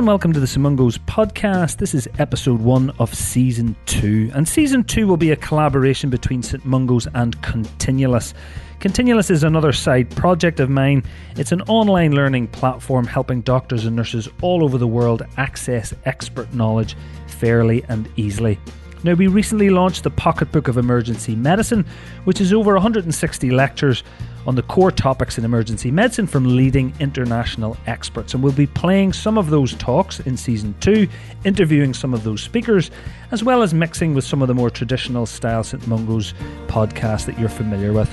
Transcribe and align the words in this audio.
And 0.00 0.06
welcome 0.06 0.32
to 0.32 0.40
the 0.40 0.46
St 0.46 0.64
Emlyn's 0.64 0.96
podcast. 0.96 1.76
This 1.76 1.94
is 1.94 2.08
episode 2.18 2.62
one 2.62 2.88
of 2.98 3.14
season 3.14 3.76
two, 3.84 4.30
and 4.34 4.48
season 4.48 4.82
two 4.82 5.06
will 5.06 5.18
be 5.18 5.30
a 5.30 5.36
collaboration 5.36 6.08
between 6.08 6.42
St 6.42 6.64
Emlyn's 6.64 7.06
and 7.12 7.38
Continulus. 7.42 8.32
Continulus 8.78 9.28
is 9.28 9.44
another 9.44 9.74
side 9.74 10.08
project 10.08 10.58
of 10.58 10.70
mine. 10.70 11.02
It's 11.36 11.52
an 11.52 11.60
online 11.68 12.12
learning 12.12 12.46
platform 12.46 13.06
helping 13.06 13.42
doctors 13.42 13.84
and 13.84 13.94
nurses 13.94 14.26
all 14.40 14.64
over 14.64 14.78
the 14.78 14.86
world 14.86 15.22
access 15.36 15.92
expert 16.06 16.54
knowledge 16.54 16.96
fairly 17.26 17.84
and 17.90 18.08
easily. 18.16 18.58
Now, 19.02 19.14
we 19.14 19.28
recently 19.28 19.70
launched 19.70 20.04
the 20.04 20.10
Pocketbook 20.10 20.68
of 20.68 20.76
Emergency 20.76 21.34
Medicine, 21.34 21.86
which 22.24 22.40
is 22.40 22.52
over 22.52 22.74
160 22.74 23.50
lectures 23.50 24.04
on 24.46 24.54
the 24.56 24.62
core 24.62 24.90
topics 24.90 25.38
in 25.38 25.44
emergency 25.44 25.90
medicine 25.90 26.26
from 26.26 26.56
leading 26.56 26.92
international 27.00 27.76
experts. 27.86 28.34
And 28.34 28.42
we'll 28.42 28.52
be 28.52 28.66
playing 28.66 29.12
some 29.12 29.38
of 29.38 29.50
those 29.50 29.74
talks 29.74 30.20
in 30.20 30.36
season 30.36 30.74
two, 30.80 31.08
interviewing 31.44 31.94
some 31.94 32.12
of 32.12 32.24
those 32.24 32.42
speakers, 32.42 32.90
as 33.30 33.42
well 33.42 33.62
as 33.62 33.72
mixing 33.72 34.14
with 34.14 34.24
some 34.24 34.42
of 34.42 34.48
the 34.48 34.54
more 34.54 34.70
traditional 34.70 35.26
style 35.26 35.62
St. 35.64 35.82
Emlyn's 35.84 36.34
podcasts 36.66 37.26
that 37.26 37.38
you're 37.38 37.48
familiar 37.48 37.92
with. 37.92 38.10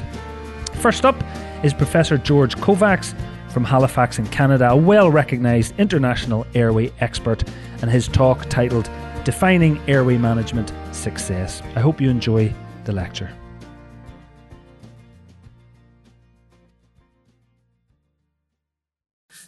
First 0.76 1.06
up 1.06 1.22
is 1.64 1.74
Professor 1.74 2.18
George 2.18 2.56
Kovacs 2.58 3.14
from 3.50 3.64
Halifax 3.64 4.20
in 4.20 4.28
Canada, 4.28 4.70
a 4.70 4.76
well 4.76 5.10
recognised 5.10 5.74
international 5.80 6.46
airway 6.54 6.92
expert, 7.00 7.44
and 7.82 7.90
his 7.90 8.08
talk 8.08 8.48
titled 8.50 8.90
Defining 9.28 9.78
Airway 9.90 10.18
Management 10.18 10.72
Success. 10.94 11.62
I 11.76 11.82
hope 11.82 12.00
you 12.00 12.10
enjoy 12.10 12.54
the 12.86 12.94
lecture. 12.94 13.30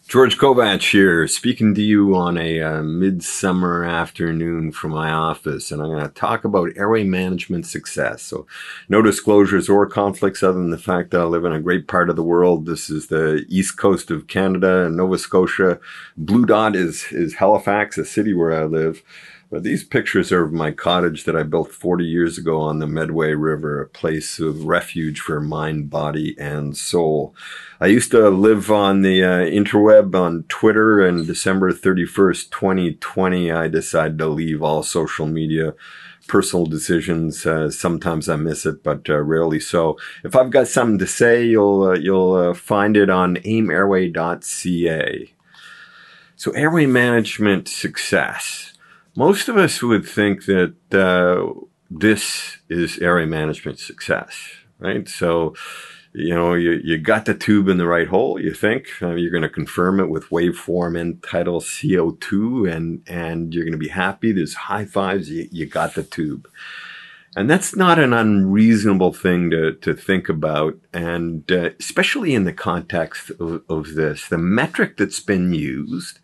George 0.05 0.37
Kovacs 0.37 0.91
here, 0.91 1.27
speaking 1.29 1.73
to 1.75 1.81
you 1.81 2.13
on 2.13 2.37
a 2.37 2.61
uh, 2.61 2.83
midsummer 2.83 3.85
afternoon 3.85 4.73
from 4.73 4.91
my 4.91 5.11
office, 5.11 5.71
and 5.71 5.81
I'm 5.81 5.87
going 5.87 6.03
to 6.03 6.09
talk 6.09 6.43
about 6.43 6.75
airway 6.75 7.05
management 7.05 7.65
success. 7.65 8.23
So, 8.23 8.47
no 8.89 9.01
disclosures 9.01 9.69
or 9.69 9.85
conflicts 9.85 10.43
other 10.43 10.57
than 10.57 10.71
the 10.71 10.77
fact 10.77 11.11
that 11.11 11.21
I 11.21 11.23
live 11.23 11.45
in 11.45 11.53
a 11.53 11.61
great 11.61 11.87
part 11.87 12.09
of 12.09 12.17
the 12.17 12.23
world. 12.23 12.65
This 12.65 12.89
is 12.89 13.07
the 13.07 13.45
east 13.47 13.77
coast 13.77 14.11
of 14.11 14.27
Canada 14.27 14.87
and 14.87 14.97
Nova 14.97 15.17
Scotia. 15.17 15.79
Blue 16.17 16.45
dot 16.45 16.75
is 16.75 17.05
is 17.11 17.35
Halifax, 17.35 17.97
a 17.97 18.03
city 18.03 18.33
where 18.33 18.51
I 18.51 18.65
live. 18.65 19.03
But 19.51 19.63
these 19.63 19.83
pictures 19.83 20.31
are 20.31 20.43
of 20.43 20.53
my 20.53 20.71
cottage 20.71 21.23
that 21.23 21.35
I 21.35 21.41
built 21.41 21.71
40 21.71 22.05
years 22.05 22.37
ago 22.37 22.61
on 22.61 22.77
the 22.77 22.85
Medway 22.85 23.33
River, 23.33 23.81
a 23.81 23.87
place 23.87 24.37
of 24.39 24.65
refuge 24.65 25.21
for 25.21 25.41
mind, 25.41 25.89
body, 25.89 26.35
and 26.37 26.77
soul. 26.77 27.33
I 27.81 27.87
used 27.87 28.11
to 28.11 28.29
live 28.29 28.69
on 28.69 29.01
the 29.01 29.23
uh, 29.23 29.39
interweb 29.39 30.13
on 30.13 30.43
Twitter, 30.49 31.01
and 31.01 31.25
December 31.25 31.73
31st, 31.73 32.51
2020, 32.51 33.51
I 33.51 33.67
decided 33.67 34.19
to 34.19 34.27
leave 34.27 34.61
all 34.61 34.83
social 34.83 35.25
media 35.25 35.73
personal 36.27 36.67
decisions. 36.67 37.43
Uh, 37.43 37.71
sometimes 37.71 38.29
I 38.29 38.35
miss 38.35 38.67
it, 38.67 38.83
but 38.83 39.09
uh, 39.09 39.17
rarely 39.17 39.59
so. 39.59 39.97
If 40.23 40.35
I've 40.35 40.51
got 40.51 40.67
something 40.67 40.99
to 40.99 41.07
say, 41.07 41.43
you'll 41.43 41.85
uh, 41.85 41.93
you'll 41.93 42.35
uh, 42.35 42.53
find 42.53 42.95
it 42.95 43.09
on 43.09 43.37
aimeairway.ca. 43.37 45.33
So 46.35 46.51
airway 46.51 46.85
management 46.85 47.67
success 47.67 48.69
most 49.19 49.49
of 49.49 49.57
us 49.57 49.83
would 49.83 50.05
think 50.05 50.45
that 50.45 50.75
uh, 50.93 51.51
this 51.91 52.59
is 52.69 52.99
airway 52.99 53.25
management 53.25 53.77
success, 53.77 54.33
right? 54.77 55.09
So, 55.09 55.55
you 56.13 56.33
know, 56.33 56.53
you, 56.53 56.79
you 56.81 56.97
got 56.97 57.25
the 57.25 57.33
tube 57.33 57.67
in 57.67 57.75
the 57.75 57.85
right 57.85 58.07
hole, 58.07 58.39
you 58.39 58.53
think. 58.53 58.87
Uh, 59.01 59.15
you're 59.15 59.29
going 59.29 59.43
to 59.43 59.49
confirm 59.49 59.99
it 59.99 60.09
with 60.09 60.29
waveform 60.29 60.97
end-tidal 60.97 61.59
CO2 61.59 62.73
and, 62.73 63.03
and 63.07 63.53
you're 63.53 63.65
going 63.65 63.73
to 63.73 63.77
be 63.77 63.89
happy. 63.89 64.31
There's 64.31 64.53
high 64.53 64.85
fives, 64.85 65.29
you, 65.29 65.49
you 65.51 65.65
got 65.65 65.95
the 65.95 66.03
tube. 66.03 66.47
And 67.35 67.49
that's 67.49 67.75
not 67.75 67.99
an 67.99 68.13
unreasonable 68.13 69.11
thing 69.11 69.51
to, 69.51 69.73
to 69.73 69.93
think 69.93 70.29
about. 70.29 70.77
And 70.93 71.51
uh, 71.51 71.71
especially 71.77 72.33
in 72.33 72.45
the 72.45 72.53
context 72.53 73.31
of, 73.31 73.63
of 73.67 73.95
this, 73.95 74.29
the 74.29 74.37
metric 74.37 74.95
that's 74.95 75.19
been 75.19 75.51
used 75.51 76.19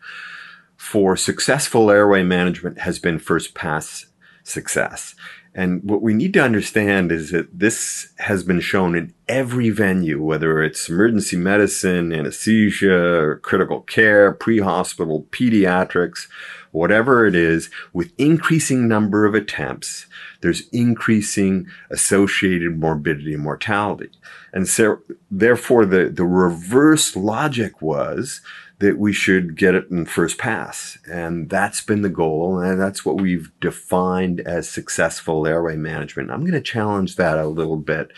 for 0.86 1.16
successful 1.16 1.90
airway 1.90 2.22
management 2.22 2.78
has 2.78 2.98
been 2.98 3.18
first 3.18 3.54
pass 3.54 4.06
success. 4.44 5.14
And 5.52 5.82
what 5.82 6.02
we 6.02 6.12
need 6.12 6.34
to 6.34 6.42
understand 6.42 7.10
is 7.10 7.30
that 7.30 7.58
this 7.58 8.12
has 8.18 8.44
been 8.44 8.60
shown 8.60 8.94
in 8.94 9.14
every 9.26 9.70
venue, 9.70 10.22
whether 10.22 10.62
it's 10.62 10.88
emergency 10.88 11.36
medicine, 11.36 12.12
anesthesia, 12.12 13.38
critical 13.40 13.80
care, 13.80 14.32
pre-hospital, 14.32 15.26
pediatrics, 15.30 16.28
whatever 16.72 17.26
it 17.26 17.34
is, 17.34 17.70
with 17.94 18.12
increasing 18.18 18.86
number 18.86 19.24
of 19.24 19.34
attempts, 19.34 20.06
there's 20.42 20.68
increasing 20.68 21.66
associated 21.90 22.78
morbidity 22.78 23.32
and 23.32 23.42
mortality. 23.42 24.10
And 24.52 24.68
so 24.68 24.98
therefore 25.30 25.86
the, 25.86 26.10
the 26.10 26.26
reverse 26.26 27.16
logic 27.16 27.80
was 27.80 28.42
that 28.78 28.98
we 28.98 29.12
should 29.12 29.56
get 29.56 29.74
it 29.74 29.90
in 29.90 30.04
first 30.04 30.36
pass. 30.36 30.98
And 31.10 31.48
that's 31.48 31.80
been 31.80 32.02
the 32.02 32.10
goal. 32.10 32.58
And 32.58 32.80
that's 32.80 33.04
what 33.04 33.20
we've 33.20 33.50
defined 33.60 34.40
as 34.40 34.68
successful 34.68 35.46
airway 35.46 35.76
management. 35.76 36.30
I'm 36.30 36.40
going 36.40 36.52
to 36.52 36.60
challenge 36.60 37.16
that 37.16 37.38
a 37.38 37.46
little 37.46 37.78
bit 37.78 38.12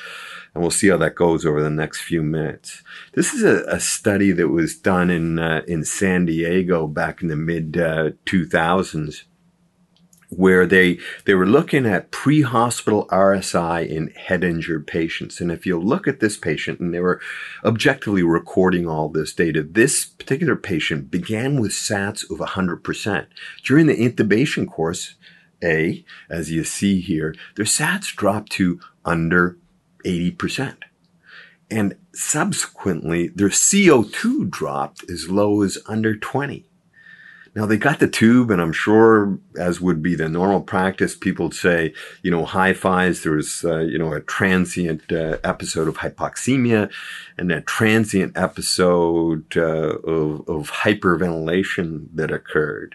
and 0.54 0.62
we'll 0.62 0.70
see 0.72 0.88
how 0.88 0.96
that 0.96 1.14
goes 1.14 1.46
over 1.46 1.62
the 1.62 1.70
next 1.70 2.00
few 2.00 2.22
minutes. 2.22 2.82
This 3.12 3.32
is 3.32 3.44
a, 3.44 3.62
a 3.68 3.78
study 3.78 4.32
that 4.32 4.48
was 4.48 4.76
done 4.76 5.10
in, 5.10 5.38
uh, 5.38 5.62
in 5.68 5.84
San 5.84 6.26
Diego 6.26 6.88
back 6.88 7.22
in 7.22 7.28
the 7.28 7.36
mid 7.36 7.76
uh, 7.76 8.10
2000s 8.26 9.24
where 10.30 10.66
they 10.66 10.98
they 11.24 11.34
were 11.34 11.46
looking 11.46 11.86
at 11.86 12.10
pre-hospital 12.10 13.06
RSI 13.10 13.88
in 13.88 14.08
head 14.08 14.44
injured 14.44 14.86
patients. 14.86 15.40
And 15.40 15.50
if 15.50 15.64
you 15.64 15.78
look 15.78 16.06
at 16.06 16.20
this 16.20 16.36
patient, 16.36 16.80
and 16.80 16.92
they 16.92 17.00
were 17.00 17.20
objectively 17.64 18.22
recording 18.22 18.86
all 18.86 19.08
this 19.08 19.32
data, 19.32 19.62
this 19.62 20.04
particular 20.04 20.56
patient 20.56 21.10
began 21.10 21.60
with 21.60 21.72
SATs 21.72 22.30
of 22.30 22.38
100%. 22.38 23.26
During 23.64 23.86
the 23.86 23.96
intubation 23.96 24.68
course, 24.68 25.14
A, 25.62 26.04
as 26.28 26.50
you 26.50 26.64
see 26.64 27.00
here, 27.00 27.34
their 27.56 27.64
SATs 27.64 28.14
dropped 28.14 28.52
to 28.52 28.80
under 29.04 29.56
80%. 30.04 30.76
And 31.70 31.96
subsequently, 32.14 33.28
their 33.28 33.48
CO2 33.48 34.50
dropped 34.50 35.08
as 35.10 35.28
low 35.28 35.62
as 35.62 35.78
under 35.86 36.16
20. 36.16 36.67
Now 37.58 37.66
they 37.66 37.76
got 37.76 37.98
the 37.98 38.06
tube, 38.06 38.52
and 38.52 38.62
I'm 38.62 38.72
sure, 38.72 39.36
as 39.58 39.80
would 39.80 40.00
be 40.00 40.14
the 40.14 40.28
normal 40.28 40.60
practice, 40.60 41.16
people 41.16 41.46
would 41.46 41.56
say, 41.56 41.92
you 42.22 42.30
know, 42.30 42.44
high 42.44 42.72
fives. 42.72 43.24
There 43.24 43.32
was, 43.32 43.64
uh, 43.64 43.80
you 43.80 43.98
know, 43.98 44.12
a 44.12 44.20
transient 44.20 45.10
uh, 45.10 45.38
episode 45.42 45.88
of 45.88 45.96
hypoxemia, 45.96 46.88
and 47.36 47.50
a 47.50 47.60
transient 47.62 48.38
episode 48.38 49.56
uh, 49.56 49.98
of, 50.06 50.48
of 50.48 50.70
hyperventilation 50.70 52.06
that 52.14 52.30
occurred. 52.30 52.94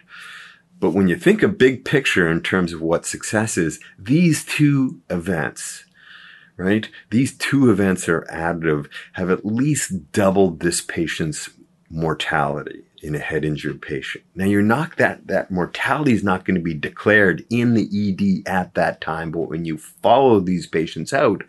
But 0.80 0.92
when 0.92 1.08
you 1.08 1.16
think 1.16 1.42
of 1.42 1.58
big 1.58 1.84
picture 1.84 2.26
in 2.26 2.40
terms 2.40 2.72
of 2.72 2.80
what 2.80 3.04
success 3.04 3.58
is, 3.58 3.80
these 3.98 4.46
two 4.46 5.02
events, 5.10 5.84
right? 6.56 6.88
These 7.10 7.36
two 7.36 7.70
events 7.70 8.08
are 8.08 8.26
additive, 8.32 8.88
have 9.12 9.28
at 9.28 9.44
least 9.44 10.10
doubled 10.10 10.60
this 10.60 10.80
patient's 10.80 11.50
mortality 11.94 12.82
in 13.02 13.14
a 13.14 13.18
head 13.18 13.44
injured 13.44 13.80
patient. 13.80 14.24
Now 14.34 14.46
you're 14.46 14.62
not 14.62 14.96
that, 14.96 15.26
that 15.28 15.50
mortality 15.50 16.12
is 16.12 16.24
not 16.24 16.44
going 16.44 16.56
to 16.56 16.60
be 16.60 16.74
declared 16.74 17.44
in 17.50 17.74
the 17.74 17.84
ED 17.84 18.48
at 18.50 18.74
that 18.74 19.00
time, 19.00 19.30
but 19.30 19.48
when 19.48 19.64
you 19.64 19.78
follow 19.78 20.40
these 20.40 20.66
patients 20.66 21.12
out, 21.12 21.44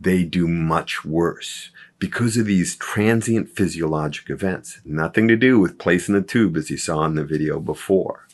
they 0.00 0.24
do 0.24 0.48
much 0.48 1.04
worse 1.04 1.70
because 1.98 2.36
of 2.36 2.46
these 2.46 2.76
transient 2.76 3.48
physiologic 3.50 4.30
events. 4.30 4.80
Nothing 4.84 5.28
to 5.28 5.36
do 5.36 5.58
with 5.58 5.78
placing 5.78 6.14
the 6.14 6.22
tube 6.22 6.56
as 6.56 6.70
you 6.70 6.76
saw 6.76 7.04
in 7.04 7.14
the 7.14 7.24
video 7.24 7.58
before. 7.58 8.26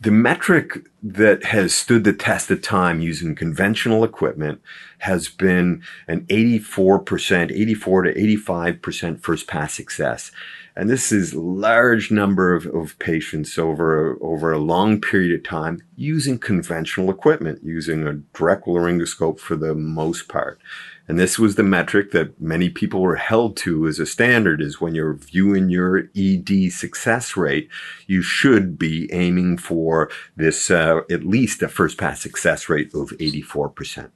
The 0.00 0.10
metric 0.10 0.86
that 1.02 1.44
has 1.44 1.74
stood 1.74 2.04
the 2.04 2.12
test 2.12 2.50
of 2.50 2.62
time 2.62 3.00
using 3.00 3.34
conventional 3.34 4.04
equipment 4.04 4.60
has 4.98 5.28
been 5.28 5.82
an 6.06 6.24
84%, 6.26 7.50
84 7.50 8.02
to 8.02 8.14
85% 8.14 9.20
first 9.20 9.48
pass 9.48 9.74
success. 9.74 10.30
And 10.74 10.88
this 10.88 11.12
is 11.12 11.34
large 11.34 12.10
number 12.10 12.54
of, 12.54 12.66
of 12.66 12.98
patients 12.98 13.58
over, 13.58 14.16
over 14.22 14.52
a 14.52 14.58
long 14.58 15.00
period 15.00 15.34
of 15.34 15.44
time 15.44 15.82
using 15.96 16.38
conventional 16.38 17.10
equipment, 17.10 17.60
using 17.62 18.06
a 18.06 18.14
direct 18.36 18.66
laryngoscope 18.66 19.38
for 19.38 19.56
the 19.56 19.74
most 19.74 20.28
part. 20.28 20.60
And 21.08 21.18
this 21.18 21.38
was 21.38 21.56
the 21.56 21.62
metric 21.62 22.12
that 22.12 22.40
many 22.40 22.70
people 22.70 23.02
were 23.02 23.16
held 23.16 23.56
to 23.58 23.86
as 23.86 23.98
a 23.98 24.06
standard 24.06 24.62
is 24.62 24.80
when 24.80 24.94
you're 24.94 25.14
viewing 25.14 25.68
your 25.68 26.08
ED 26.16 26.72
success 26.72 27.36
rate, 27.36 27.68
you 28.06 28.22
should 28.22 28.78
be 28.78 29.12
aiming 29.12 29.58
for 29.58 30.10
this, 30.36 30.70
uh, 30.70 30.91
at 31.10 31.24
least 31.24 31.62
a 31.62 31.68
first 31.68 31.98
pass 31.98 32.20
success 32.20 32.68
rate 32.68 32.92
of 32.94 33.10
84%. 33.10 34.10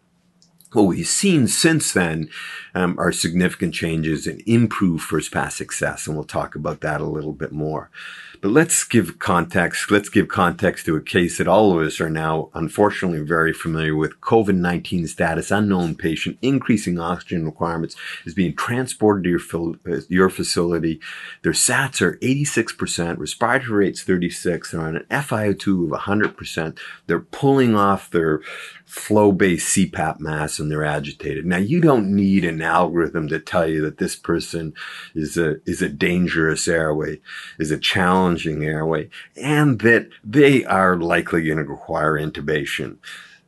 what 0.73 0.83
we've 0.83 1.07
seen 1.07 1.49
since 1.49 1.93
then 1.93 2.29
um, 2.75 2.99
are 2.99 3.13
significant 3.13 3.75
changes 3.75 4.27
in 4.27 4.43
improved 4.47 5.05
first 5.05 5.33
pass 5.33 5.57
success, 5.57 6.07
and 6.07 6.17
we'll 6.17 6.25
talk 6.25 6.55
about 6.55 6.81
that 6.81 7.01
a 7.01 7.05
little 7.05 7.33
bit 7.33 7.53
more. 7.53 7.91
But 8.41 8.51
let's 8.51 8.85
give 8.85 9.19
context. 9.19 9.91
Let's 9.91 10.09
give 10.09 10.29
context 10.29 10.87
to 10.87 10.97
a 10.97 11.01
case 11.01 11.39
that 11.39 11.49
all 11.49 11.73
of 11.79 11.87
us 11.87 12.01
are 12.01 12.11
now 12.11 12.51
unfortunately 12.55 13.21
very 13.21 13.53
familiar 13.53 13.97
with. 13.97 14.21
COVID-19 14.21 15.09
status, 15.09 15.51
unknown 15.51 15.95
patient, 15.95 16.39
increasing 16.43 16.99
oxygen 16.99 17.45
requirements 17.45 17.97
is 18.25 18.35
being 18.35 18.55
transported 18.55 19.25
to 19.25 19.31
your, 19.31 19.97
uh, 19.97 20.01
your 20.09 20.31
facility. 20.31 21.01
Their 21.43 21.53
SATs 21.53 22.01
are 22.03 22.17
86%, 22.19 23.19
respiratory 23.19 23.87
rates 23.87 24.03
36, 24.03 24.71
they're 24.71 24.81
on 24.81 24.97
an 24.97 25.07
FiO2 25.11 25.93
of 25.93 26.01
100%. 26.01 26.79
They're 27.07 27.21
pulling 27.21 27.75
off 27.75 28.11
their 28.11 28.41
flow-based 28.87 29.77
CPAP 29.77 30.21
mask 30.21 30.61
and 30.61 30.71
they're 30.71 30.85
agitated. 30.85 31.45
Now 31.45 31.57
you 31.57 31.81
don't 31.81 32.15
need 32.15 32.45
an 32.45 32.63
algorithm 32.63 33.29
to 33.29 33.41
tell 33.41 33.69
you 33.69 33.83
that 33.83 33.99
this 33.99 34.15
person 34.15 34.75
is 35.15 35.37
a, 35.37 35.57
is 35.69 35.83
a 35.83 35.89
dangerous 35.89 36.69
airway, 36.69 37.21
is 37.59 37.71
a 37.71 37.79
challenging 38.27 38.65
airway, 38.65 39.09
and 39.37 39.81
that 39.81 40.09
they 40.25 40.65
are 40.65 40.97
likely 40.97 41.45
going 41.45 41.59
to 41.59 41.65
require 41.65 42.15
intubation 42.15 42.99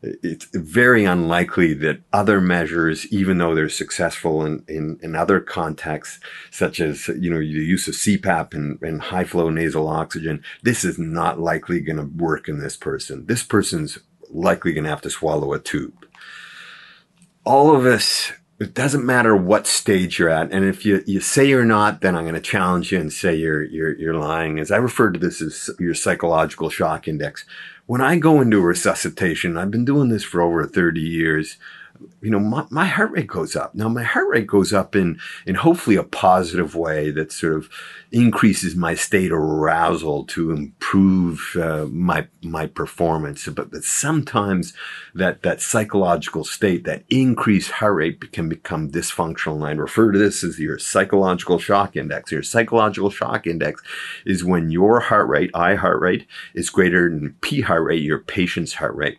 it's 0.01 0.45
very 0.55 1.05
unlikely 1.05 1.75
that 1.75 2.01
other 2.13 2.41
measures, 2.41 3.05
even 3.09 3.39
though 3.39 3.57
they're 3.57 3.69
successful 3.69 4.47
in, 4.47 4.65
in, 4.69 4.97
in 5.03 5.17
other 5.17 5.41
contexts, 5.41 6.21
such 6.53 6.79
as, 6.79 7.09
you 7.09 7.29
know, 7.29 7.41
the 7.41 7.45
use 7.45 7.89
of 7.89 7.95
CPAP 7.95 8.55
and, 8.55 8.81
and 8.81 9.03
high 9.03 9.25
flow 9.25 9.51
nasal 9.51 9.89
oxygen, 9.89 10.41
this 10.63 10.85
is 10.85 11.01
not 11.01 11.41
likely 11.41 11.81
going 11.81 11.97
to 11.97 12.05
work 12.05 12.49
in 12.49 12.61
this 12.61 12.77
person. 12.77 13.27
This 13.27 13.43
person's 13.43 13.99
likely 14.31 14.73
going 14.73 14.85
to 14.85 14.91
have 14.91 15.01
to 15.01 15.11
swallow 15.11 15.53
a 15.53 15.59
tube. 15.59 16.07
All 17.45 17.75
of 17.75 17.85
us, 17.85 18.31
it 18.61 18.75
doesn't 18.75 19.07
matter 19.07 19.37
what 19.37 19.67
stage 19.67 20.19
you're 20.19 20.29
at. 20.29 20.51
And 20.51 20.65
if 20.65 20.85
you, 20.85 21.03
you 21.07 21.21
say 21.21 21.47
you're 21.47 21.65
not, 21.65 22.01
then 22.01 22.17
I'm 22.17 22.25
going 22.25 22.35
to 22.35 22.41
challenge 22.41 22.91
you 22.91 22.99
and 22.99 23.13
say 23.13 23.35
you're, 23.35 23.63
you're, 23.63 23.95
you're 23.97 24.15
lying. 24.15 24.59
As 24.59 24.73
I 24.73 24.77
refer 24.79 25.13
to 25.13 25.19
this 25.19 25.41
as 25.41 25.71
your 25.79 25.95
psychological 25.95 26.69
shock 26.69 27.07
index. 27.07 27.45
When 27.87 28.01
I 28.01 28.19
go 28.19 28.41
into 28.41 28.61
resuscitation, 28.61 29.57
I've 29.57 29.71
been 29.71 29.85
doing 29.85 30.09
this 30.09 30.25
for 30.25 30.43
over 30.43 30.67
30 30.67 31.01
years 31.01 31.57
you 32.21 32.31
know, 32.31 32.41
my, 32.41 32.67
my 32.71 32.87
heart 32.87 33.11
rate 33.13 33.27
goes 33.27 33.55
up. 33.55 33.75
Now 33.75 33.89
my 33.89 34.03
heart 34.03 34.29
rate 34.29 34.47
goes 34.47 34.73
up 34.73 34.97
in, 34.97 35.19
in 35.47 35.55
hopefully 35.55 35.97
a 35.97 36.03
positive 36.03 36.75
way 36.75 37.11
that 37.11 37.33
sort 37.33 37.55
of 37.55 37.69
increases 38.11 38.75
my 38.75 38.95
state 38.95 39.31
arousal 39.31 40.25
to 40.25 40.51
improve 40.51 41.57
uh, 41.57 41.87
my, 41.91 42.27
my 42.43 42.67
performance. 42.67 43.47
But, 43.47 43.71
but 43.71 43.85
sometimes 43.85 44.75
that, 45.15 45.43
that 45.43 45.61
psychological 45.61 46.45
state, 46.45 46.85
that 46.85 47.05
increased 47.09 47.73
heart 47.73 47.97
rate 47.97 48.33
can 48.33 48.49
become 48.49 48.91
dysfunctional. 48.91 49.57
And 49.57 49.65
I 49.65 49.71
refer 49.73 50.13
to 50.13 50.19
this 50.19 50.43
as 50.43 50.59
your 50.59 50.79
psychological 50.79 51.59
shock 51.59 51.97
index. 51.97 52.33
Your 52.33 52.43
psychological 52.43 53.11
shock 53.11 53.47
index 53.47 53.83
is 54.25 54.45
when 54.45 54.71
your 54.71 55.01
heart 55.01 55.29
rate, 55.29 55.51
I 55.55 55.75
heart 55.75 56.01
rate 56.01 56.27
is 56.55 56.71
greater 56.71 57.09
than 57.09 57.37
P 57.41 57.61
heart 57.61 57.85
rate, 57.85 58.03
your 58.03 58.19
patient's 58.19 58.75
heart 58.75 58.97
rate. 58.97 59.19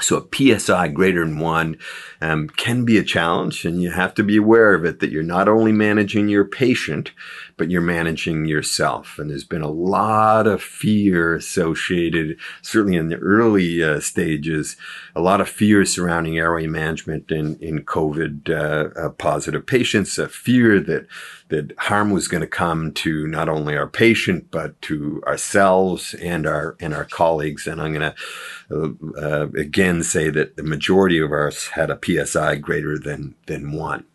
So 0.00 0.16
a 0.16 0.58
PSI 0.58 0.88
greater 0.88 1.24
than 1.24 1.38
one 1.38 1.76
um, 2.20 2.48
can 2.48 2.84
be 2.84 2.96
a 2.96 3.04
challenge, 3.04 3.64
and 3.64 3.82
you 3.82 3.90
have 3.90 4.14
to 4.14 4.24
be 4.24 4.38
aware 4.38 4.74
of 4.74 4.84
it 4.84 5.00
that 5.00 5.10
you're 5.10 5.22
not 5.22 5.48
only 5.48 5.70
managing 5.70 6.28
your 6.28 6.44
patient, 6.46 7.12
but 7.56 7.70
you're 7.70 7.82
managing 7.82 8.46
yourself. 8.46 9.18
And 9.18 9.30
there's 9.30 9.44
been 9.44 9.62
a 9.62 9.70
lot 9.70 10.46
of 10.46 10.62
fear 10.62 11.34
associated, 11.34 12.38
certainly 12.62 12.96
in 12.96 13.08
the 13.08 13.18
early 13.18 13.82
uh, 13.82 14.00
stages, 14.00 14.76
a 15.14 15.20
lot 15.20 15.40
of 15.42 15.48
fear 15.48 15.84
surrounding 15.84 16.38
airway 16.38 16.66
management 16.66 17.30
in, 17.30 17.56
in 17.56 17.84
COVID 17.84 18.50
uh, 18.50 18.98
uh, 18.98 19.10
positive 19.10 19.66
patients, 19.66 20.18
a 20.18 20.28
fear 20.28 20.80
that 20.80 21.06
that 21.52 21.72
harm 21.78 22.10
was 22.10 22.28
going 22.28 22.40
to 22.40 22.46
come 22.46 22.92
to 22.92 23.26
not 23.26 23.48
only 23.48 23.76
our 23.76 23.86
patient 23.86 24.50
but 24.50 24.80
to 24.82 25.22
ourselves 25.26 26.14
and 26.14 26.46
our 26.46 26.76
and 26.80 26.94
our 26.94 27.04
colleagues. 27.04 27.66
And 27.66 27.80
I'm 27.80 27.92
going 27.92 28.12
to 28.12 28.96
uh, 29.14 29.20
uh, 29.20 29.48
again 29.56 30.02
say 30.02 30.30
that 30.30 30.56
the 30.56 30.62
majority 30.62 31.20
of 31.20 31.30
us 31.30 31.68
had 31.68 31.90
a 31.90 31.98
PSI 32.02 32.56
greater 32.56 32.98
than 32.98 33.34
than 33.46 33.72
one. 33.72 34.06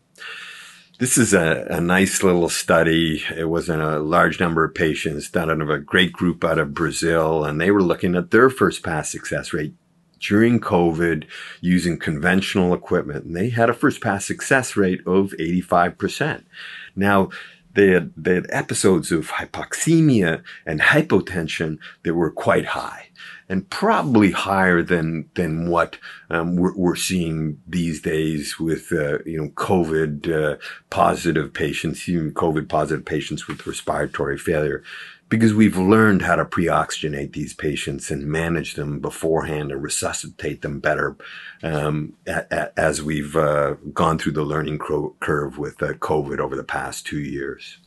This 0.99 1.15
is 1.19 1.31
a, 1.31 1.67
a 1.69 1.79
nice 1.79 2.23
little 2.23 2.49
study. 2.49 3.23
It 3.35 3.49
was 3.49 3.69
in 3.69 3.79
a 3.79 3.99
large 3.99 4.39
number 4.39 4.63
of 4.63 4.73
patients 4.73 5.29
done 5.29 5.51
out 5.51 5.61
of 5.61 5.69
a 5.69 5.77
great 5.77 6.11
group 6.11 6.43
out 6.43 6.57
of 6.57 6.73
Brazil, 6.73 7.45
and 7.45 7.61
they 7.61 7.69
were 7.69 7.83
looking 7.83 8.15
at 8.15 8.31
their 8.31 8.49
first 8.49 8.83
pass 8.83 9.11
success 9.11 9.53
rate 9.53 9.75
during 10.19 10.59
COVID 10.59 11.25
using 11.61 11.97
conventional 11.97 12.73
equipment. 12.73 13.25
And 13.25 13.35
they 13.35 13.49
had 13.49 13.69
a 13.69 13.73
first 13.73 14.01
pass 14.01 14.25
success 14.25 14.75
rate 14.75 15.01
of 15.05 15.33
85%. 15.39 16.43
Now, 16.95 17.29
they 17.73 17.89
had, 17.89 18.11
they 18.17 18.35
had 18.35 18.47
episodes 18.49 19.11
of 19.11 19.29
hypoxemia 19.29 20.41
and 20.65 20.81
hypotension 20.81 21.77
that 22.03 22.15
were 22.15 22.31
quite 22.31 22.65
high 22.65 23.09
and 23.49 23.69
probably 23.69 24.31
higher 24.31 24.81
than 24.81 25.29
than 25.35 25.69
what 25.69 25.97
um, 26.29 26.55
we're, 26.55 26.75
we're, 26.75 26.95
seeing 26.95 27.59
these 27.67 28.01
days 28.01 28.59
with 28.59 28.91
uh, 28.91 29.19
you 29.25 29.37
know 29.37 29.49
COVID 29.49 30.29
uh, 30.29 30.57
positive 30.89 31.53
patients, 31.53 32.07
even 32.09 32.33
COVID 32.33 32.67
positive 32.67 33.05
patients 33.05 33.47
with 33.47 33.65
respiratory 33.65 34.37
failure, 34.37 34.83
because 35.29 35.53
we've 35.53 35.77
learned 35.77 36.21
how 36.21 36.35
to 36.35 36.45
pre-oxygenate 36.45 37.33
these 37.33 37.53
patients 37.53 38.09
and 38.09 38.25
manage 38.25 38.75
them 38.75 38.99
beforehand 38.99 39.71
and 39.71 39.83
resuscitate 39.83 40.61
them 40.61 40.79
better 40.79 41.17
um, 41.63 42.13
as 42.77 43.01
we've 43.01 43.35
uh, 43.35 43.73
gone 43.93 44.17
through 44.17 44.31
the 44.31 44.43
learning 44.43 44.77
cro- 44.77 45.15
curve 45.19 45.57
with 45.57 45.81
uh, 45.83 45.93
COVID 45.93 46.39
over 46.39 46.55
the 46.55 46.63
past 46.63 47.05
two 47.05 47.19
years. 47.19 47.77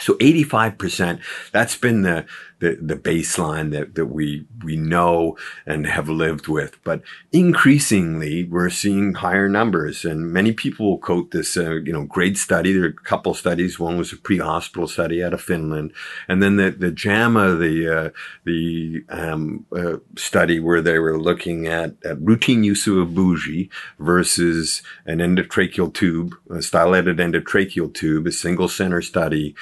So 0.00 0.14
85%, 0.14 1.20
that's 1.52 1.76
been 1.76 2.02
the, 2.02 2.26
the, 2.58 2.78
the 2.80 2.96
baseline 2.96 3.70
that, 3.70 3.94
that 3.94 4.06
we, 4.06 4.46
we 4.64 4.76
know 4.76 5.36
and 5.66 5.86
have 5.86 6.08
lived 6.08 6.48
with. 6.48 6.82
But 6.82 7.02
increasingly, 7.30 8.44
we're 8.44 8.70
seeing 8.70 9.14
higher 9.14 9.48
numbers 9.48 10.04
and 10.04 10.32
many 10.32 10.52
people 10.52 10.90
will 10.90 10.98
quote 10.98 11.30
this, 11.30 11.56
uh, 11.56 11.76
you 11.76 11.92
know, 11.92 12.04
great 12.04 12.36
study. 12.36 12.72
There 12.72 12.84
are 12.84 12.88
a 12.88 12.92
couple 12.92 13.34
studies. 13.34 13.78
One 13.78 13.96
was 13.96 14.12
a 14.12 14.16
pre-hospital 14.16 14.88
study 14.88 15.22
out 15.22 15.34
of 15.34 15.40
Finland. 15.40 15.92
And 16.26 16.42
then 16.42 16.56
the, 16.56 16.70
the 16.70 16.90
JAMA, 16.90 17.54
the, 17.54 17.96
uh, 17.96 18.10
the, 18.44 19.04
um, 19.10 19.66
uh, 19.76 19.98
study 20.16 20.58
where 20.58 20.80
they 20.80 20.98
were 20.98 21.20
looking 21.20 21.66
at, 21.66 21.94
at 22.04 22.20
routine 22.20 22.64
use 22.64 22.86
of 22.88 22.98
a 22.98 23.04
bougie 23.04 23.70
versus 23.98 24.82
an 25.06 25.18
endotracheal 25.18 25.94
tube, 25.94 26.34
a 26.50 26.62
stylated 26.62 27.18
endotracheal 27.18 27.94
tube, 27.94 28.26
a 28.26 28.32
single 28.32 28.68
center 28.68 29.02
study 29.02 29.54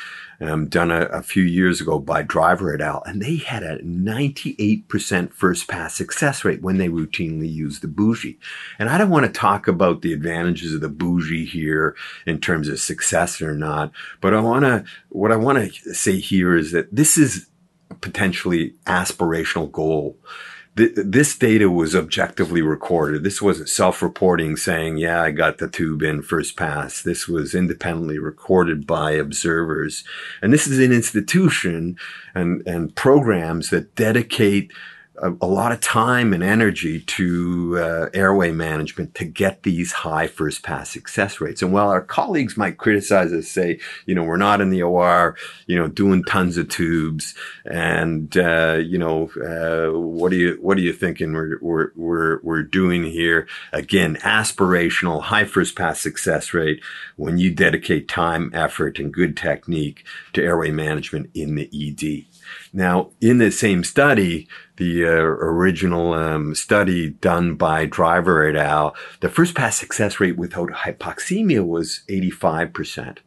um, 0.43 0.69
done 0.69 0.91
a, 0.91 1.03
a, 1.07 1.23
few 1.23 1.43
years 1.43 1.81
ago 1.81 1.99
by 1.99 2.23
Driver 2.23 2.75
et 2.75 2.81
al. 2.81 3.03
And 3.07 3.23
they 3.23 3.37
had 3.37 3.63
a 3.63 3.79
98% 3.81 5.33
first 5.33 5.69
pass 5.69 5.95
success 5.95 6.45
rate 6.45 6.63
when 6.63 6.79
they 6.79 6.89
routinely 6.89 7.53
used 7.53 7.83
the 7.83 7.89
bougie. 7.89 8.39
And 8.79 8.89
I 8.89 8.99
don't 8.99 9.11
want 9.11 9.27
to 9.27 9.33
talk 9.33 9.69
about 9.69 10.03
the 10.03 10.13
advantages 10.13 10.75
of 10.75 10.81
the 10.81 10.89
bougie 10.89 11.45
here 11.45 11.95
in 12.27 12.41
terms 12.41 12.69
of 12.69 12.81
success 12.81 13.41
or 13.41 13.55
not, 13.55 13.93
but 14.21 14.35
I 14.35 14.41
want 14.41 14.65
to, 14.65 14.85
what 15.11 15.33
I 15.33 15.37
want 15.37 15.59
to 15.59 15.95
say 15.95 16.19
here 16.19 16.57
is 16.57 16.73
that 16.73 16.95
this 16.95 17.17
is 17.17 17.49
potentially 18.01 18.75
aspirational 18.87 19.71
goal 19.71 20.17
th- 20.77 20.93
this 20.97 21.37
data 21.37 21.71
was 21.71 21.95
objectively 21.95 22.63
recorded. 22.63 23.25
This 23.25 23.43
wasn't 23.43 23.69
self-reporting 23.69 24.57
saying, 24.57 24.99
yeah, 24.99 25.23
I 25.23 25.31
got 25.31 25.59
the 25.59 25.69
tube 25.69 26.03
in 26.03 26.23
first 26.23 26.57
pass. 26.57 27.03
This 27.03 27.29
was 27.29 27.55
independently 27.55 28.19
recorded 28.19 28.87
by 28.87 29.13
observers. 29.13 30.05
And 30.41 30.53
this 30.53 30.67
is 30.67 30.79
an 30.79 30.93
institution 30.93 31.97
and, 32.35 32.67
and 32.67 32.95
programs 32.95 33.71
that 33.71 33.95
dedicate 33.95 34.73
a, 35.23 35.33
a 35.41 35.47
lot 35.47 35.73
of 35.73 35.81
time 35.81 36.35
and 36.35 36.43
energy 36.43 37.01
to 37.01 37.79
uh, 37.79 38.09
airway 38.13 38.51
management 38.51 39.15
to 39.15 39.25
get 39.25 39.63
these 39.63 39.93
high 39.93 40.27
first 40.27 40.63
pass 40.63 40.91
success 40.91 41.41
rates. 41.41 41.63
And 41.63 41.73
while 41.73 41.89
our 41.89 42.03
colleagues 42.03 42.57
might 42.57 42.77
criticize 42.77 43.33
us, 43.33 43.49
say, 43.49 43.79
you 44.05 44.15
know, 44.15 44.25
we're 44.25 44.37
not 44.37 44.61
in 44.61 44.71
the 44.71 44.83
OR, 44.83 45.37
you 45.67 45.77
know, 45.77 45.87
doing 45.87 46.25
tons 46.25 46.59
of 46.59 46.69
tubes, 46.69 47.35
and 47.65 48.37
uh, 48.37 48.81
you 48.83 48.99
know, 48.99 49.31
uh, 49.43 49.97
what 49.97 50.33
are 50.33 50.37
you 50.37 50.59
what 50.61 50.77
are 50.77 50.83
you 50.83 50.93
thinking 50.93 51.33
we're 51.33 51.59
we're 51.61 51.93
we're 51.95 52.41
we're 52.43 52.63
doing 52.63 53.05
here? 53.05 53.47
Again, 53.73 54.17
aspirational 54.17 55.23
high 55.23 55.45
first 55.45 55.77
pass 55.77 56.01
success 56.01 56.53
rate 56.53 56.83
when 57.17 57.39
you 57.39 57.55
dedicate 57.55 58.09
time, 58.09 58.51
effort, 58.53 58.99
and 58.99 59.13
good 59.13 59.37
technique 59.37 60.05
to 60.33 60.43
airway 60.43 60.71
management 60.73 61.31
in 61.35 61.55
the 61.55 61.71
ED. 61.73 62.32
Now, 62.73 63.11
in 63.21 63.39
the 63.39 63.51
same 63.51 63.85
study, 63.85 64.49
the 64.77 65.05
uh, 65.05 65.11
original 65.11 66.15
um, 66.15 66.55
study 66.55 67.11
done 67.11 67.55
by 67.55 67.87
Driver 67.87 68.47
et 68.47 68.57
al., 68.57 68.95
the 69.21 69.29
first 69.29 69.55
pass 69.55 69.77
success 69.77 70.21
rate 70.21 70.37
without 70.37 70.71
hypoxemia 70.71 71.67
was 71.67 72.03
85%. 72.09 73.19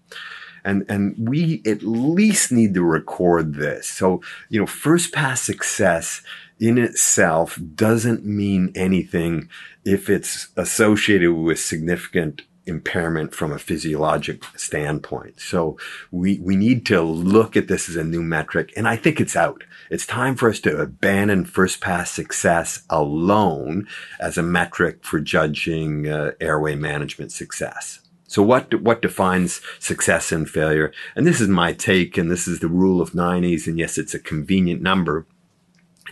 And, 0.63 0.83
and 0.89 1.15
we 1.29 1.61
at 1.65 1.83
least 1.83 2.51
need 2.51 2.73
to 2.73 2.83
record 2.83 3.53
this. 3.53 3.87
So, 3.87 4.21
you 4.49 4.59
know, 4.59 4.65
first 4.65 5.13
pass 5.13 5.41
success 5.41 6.21
in 6.59 6.77
itself 6.77 7.59
doesn't 7.75 8.25
mean 8.25 8.71
anything 8.73 9.49
if 9.83 10.09
it's 10.09 10.47
associated 10.57 11.33
with 11.33 11.59
significant 11.59 12.41
impairment 12.67 13.33
from 13.33 13.51
a 13.51 13.59
physiologic 13.59 14.43
standpoint. 14.55 15.39
So 15.39 15.77
we, 16.11 16.39
we 16.39 16.55
need 16.55 16.85
to 16.87 17.01
look 17.01 17.55
at 17.55 17.67
this 17.67 17.89
as 17.89 17.95
a 17.95 18.03
new 18.03 18.23
metric. 18.23 18.73
And 18.75 18.87
I 18.87 18.95
think 18.95 19.19
it's 19.19 19.35
out. 19.35 19.63
It's 19.89 20.05
time 20.05 20.35
for 20.35 20.49
us 20.49 20.59
to 20.61 20.77
abandon 20.77 21.45
first 21.45 21.81
pass 21.81 22.11
success 22.11 22.83
alone 22.89 23.87
as 24.19 24.37
a 24.37 24.43
metric 24.43 25.03
for 25.03 25.19
judging 25.19 26.07
uh, 26.07 26.31
airway 26.39 26.75
management 26.75 27.31
success. 27.31 27.99
So 28.27 28.41
what, 28.41 28.81
what 28.81 29.01
defines 29.01 29.61
success 29.79 30.31
and 30.31 30.49
failure? 30.49 30.91
And 31.15 31.27
this 31.27 31.39
is 31.39 31.47
my 31.47 31.73
take, 31.73 32.17
and 32.17 32.29
this 32.29 32.47
is 32.47 32.59
the 32.59 32.67
rule 32.67 32.99
of 32.99 33.11
90s. 33.11 33.67
And 33.67 33.77
yes, 33.77 33.97
it's 33.97 34.15
a 34.15 34.19
convenient 34.19 34.81
number 34.81 35.27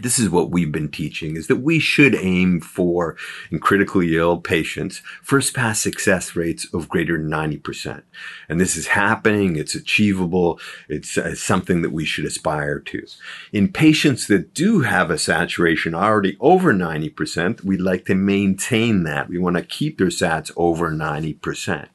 this 0.01 0.17
is 0.17 0.29
what 0.29 0.50
we've 0.50 0.71
been 0.71 0.89
teaching 0.89 1.35
is 1.35 1.47
that 1.47 1.57
we 1.57 1.79
should 1.79 2.15
aim 2.15 2.59
for 2.59 3.15
in 3.51 3.59
critically 3.59 4.17
ill 4.17 4.39
patients 4.39 5.01
first 5.21 5.53
pass 5.53 5.79
success 5.79 6.35
rates 6.35 6.71
of 6.73 6.89
greater 6.89 7.17
than 7.17 7.29
90%. 7.29 8.01
And 8.50 8.59
this 8.59 8.75
is 8.75 8.88
happening. 8.88 9.55
It's 9.55 9.75
achievable. 9.75 10.59
It's, 10.89 11.17
uh, 11.17 11.35
something 11.35 11.81
that 11.83 11.91
we 11.91 12.05
should 12.05 12.25
aspire 12.25 12.79
to. 12.79 13.05
In 13.51 13.71
patients 13.71 14.27
that 14.27 14.53
do 14.53 14.81
have 14.81 15.12
a 15.12 15.17
saturation 15.17 15.93
already 15.93 16.38
over 16.39 16.73
90%, 16.73 17.63
we'd 17.63 17.81
like 17.81 18.05
to 18.05 18.15
maintain 18.15 19.03
that. 19.03 19.29
We 19.29 19.38
want 19.38 19.57
to 19.57 19.63
keep 19.63 19.97
their 19.97 20.07
sats 20.07 20.51
over 20.55 20.89
90%. 20.89 21.88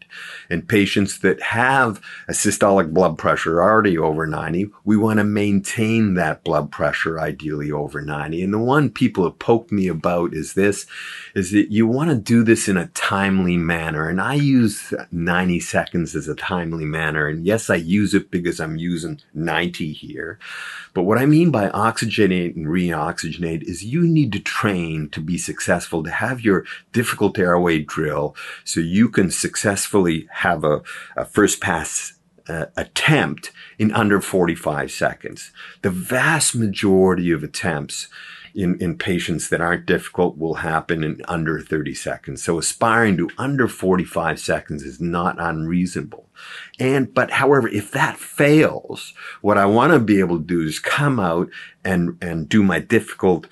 In 0.50 0.62
patients 0.62 1.19
that 1.21 1.40
have 1.43 2.00
a 2.28 2.33
systolic 2.33 2.93
blood 2.93 3.19
pressure 3.19 3.62
already 3.62 3.97
over 3.97 4.26
90, 4.26 4.71
we 4.85 4.97
want 4.97 5.19
to 5.19 5.25
maintain 5.25 6.14
that 6.14 6.45
blood 6.45 6.71
pressure 6.71 7.21
ideally 7.21 7.71
over 7.71 7.88
90. 7.95 8.42
And 8.42 8.52
the 8.52 8.59
one 8.59 8.90
people 8.90 9.25
have 9.25 9.38
poked 9.38 9.73
me 9.73 9.88
about 9.88 10.35
is 10.35 10.54
this, 10.54 10.87
is 11.35 11.52
that 11.52 11.71
you 11.71 11.87
want 11.87 12.11
to 12.11 12.16
do 12.16 12.42
this 12.42 12.68
in 12.68 12.76
a 12.76 12.88
timely 12.88 13.57
manner. 13.57 14.09
And 14.09 14.21
I 14.21 14.35
use 14.35 14.92
90 15.11 15.61
seconds 15.61 16.14
as 16.14 16.28
a 16.28 16.35
timely 16.35 16.85
manner. 16.85 17.26
And 17.26 17.47
yes, 17.47 17.71
I 17.71 17.76
use 17.76 18.14
it 18.14 18.30
because 18.30 18.61
I'm 18.61 18.76
using 18.76 19.21
90 19.35 19.92
here. 19.92 20.38
But 20.95 21.02
what 21.02 21.18
I 21.18 21.26
mean 21.26 21.50
by 21.50 21.68
oxygenate 21.71 22.57
and 22.57 22.66
reoxygenate 22.66 23.62
is 23.62 23.85
you 23.85 24.02
need 24.02 24.33
to 24.33 24.40
train 24.40 25.09
to 25.11 25.21
be 25.21 25.38
successful, 25.38 26.02
to 26.02 26.11
have 26.11 26.40
your 26.40 26.64
difficult 26.92 27.38
airway 27.38 27.80
drill 27.80 28.35
so 28.64 28.80
you 28.80 29.09
can 29.09 29.30
successfully 29.30 30.28
have 30.33 30.64
a, 30.64 30.83
a 31.16 31.25
first 31.25 31.61
pass 31.61 32.18
uh, 32.49 32.67
attempt 32.76 33.52
in 33.78 33.93
under 33.93 34.21
45 34.21 34.90
seconds. 34.90 35.52
The 35.83 35.90
vast 35.90 36.55
majority 36.55 37.31
of 37.31 37.43
attempts 37.43 38.09
in, 38.55 38.76
in 38.81 38.99
patients 38.99 39.49
that 39.49 39.61
aren't 39.61 39.87
difficult 39.87 40.38
will 40.38 40.55
happen 40.55 41.05
in 41.05 41.23
under 41.28 41.61
30 41.61 41.95
seconds. 41.95 42.43
So 42.43 42.59
aspiring 42.59 43.17
to 43.19 43.31
under 43.38 43.69
45 43.69 44.40
seconds 44.40 44.83
is 44.83 45.00
not 45.00 45.37
unreasonable. 45.38 46.28
And, 46.78 47.12
but 47.12 47.33
however, 47.33 47.69
if 47.69 47.90
that 47.93 48.19
fails, 48.19 49.12
what 49.43 49.59
I 49.59 49.67
want 49.67 49.93
to 49.93 50.00
be 50.00 50.21
able 50.21 50.38
to 50.38 50.45
do 50.45 50.62
is 50.62 50.78
come 50.78 51.21
out 51.21 51.50
and, 51.85 52.17
and 52.21 52.49
do 52.49 52.62
my 52.62 52.81
difficult 52.81 53.47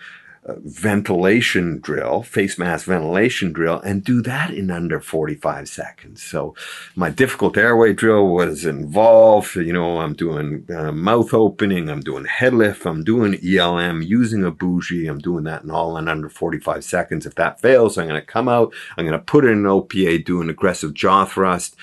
ventilation 0.48 1.78
drill, 1.80 2.22
face 2.22 2.58
mask 2.58 2.86
ventilation 2.86 3.52
drill, 3.52 3.80
and 3.80 4.04
do 4.04 4.22
that 4.22 4.50
in 4.50 4.70
under 4.70 5.00
45 5.00 5.68
seconds. 5.68 6.22
So 6.22 6.54
my 6.94 7.10
difficult 7.10 7.56
airway 7.56 7.92
drill 7.92 8.28
was 8.28 8.64
involved. 8.64 9.56
You 9.56 9.72
know, 9.72 9.98
I'm 9.98 10.14
doing 10.14 10.66
uh, 10.74 10.92
mouth 10.92 11.34
opening, 11.34 11.88
I'm 11.88 12.00
doing 12.00 12.24
head 12.24 12.54
lift, 12.54 12.86
I'm 12.86 13.04
doing 13.04 13.38
ELM 13.44 14.02
using 14.02 14.44
a 14.44 14.50
bougie. 14.50 15.06
I'm 15.06 15.18
doing 15.18 15.44
that 15.44 15.64
in 15.64 15.70
all 15.70 15.96
in 15.96 16.08
under 16.08 16.28
45 16.28 16.84
seconds. 16.84 17.26
If 17.26 17.34
that 17.36 17.60
fails, 17.60 17.98
I'm 17.98 18.08
going 18.08 18.20
to 18.20 18.26
come 18.26 18.48
out, 18.48 18.72
I'm 18.96 19.06
going 19.06 19.18
to 19.18 19.24
put 19.24 19.44
in 19.44 19.52
an 19.52 19.64
OPA, 19.64 20.24
do 20.24 20.40
an 20.40 20.50
aggressive 20.50 20.94
jaw 20.94 21.24
thrust 21.24 21.76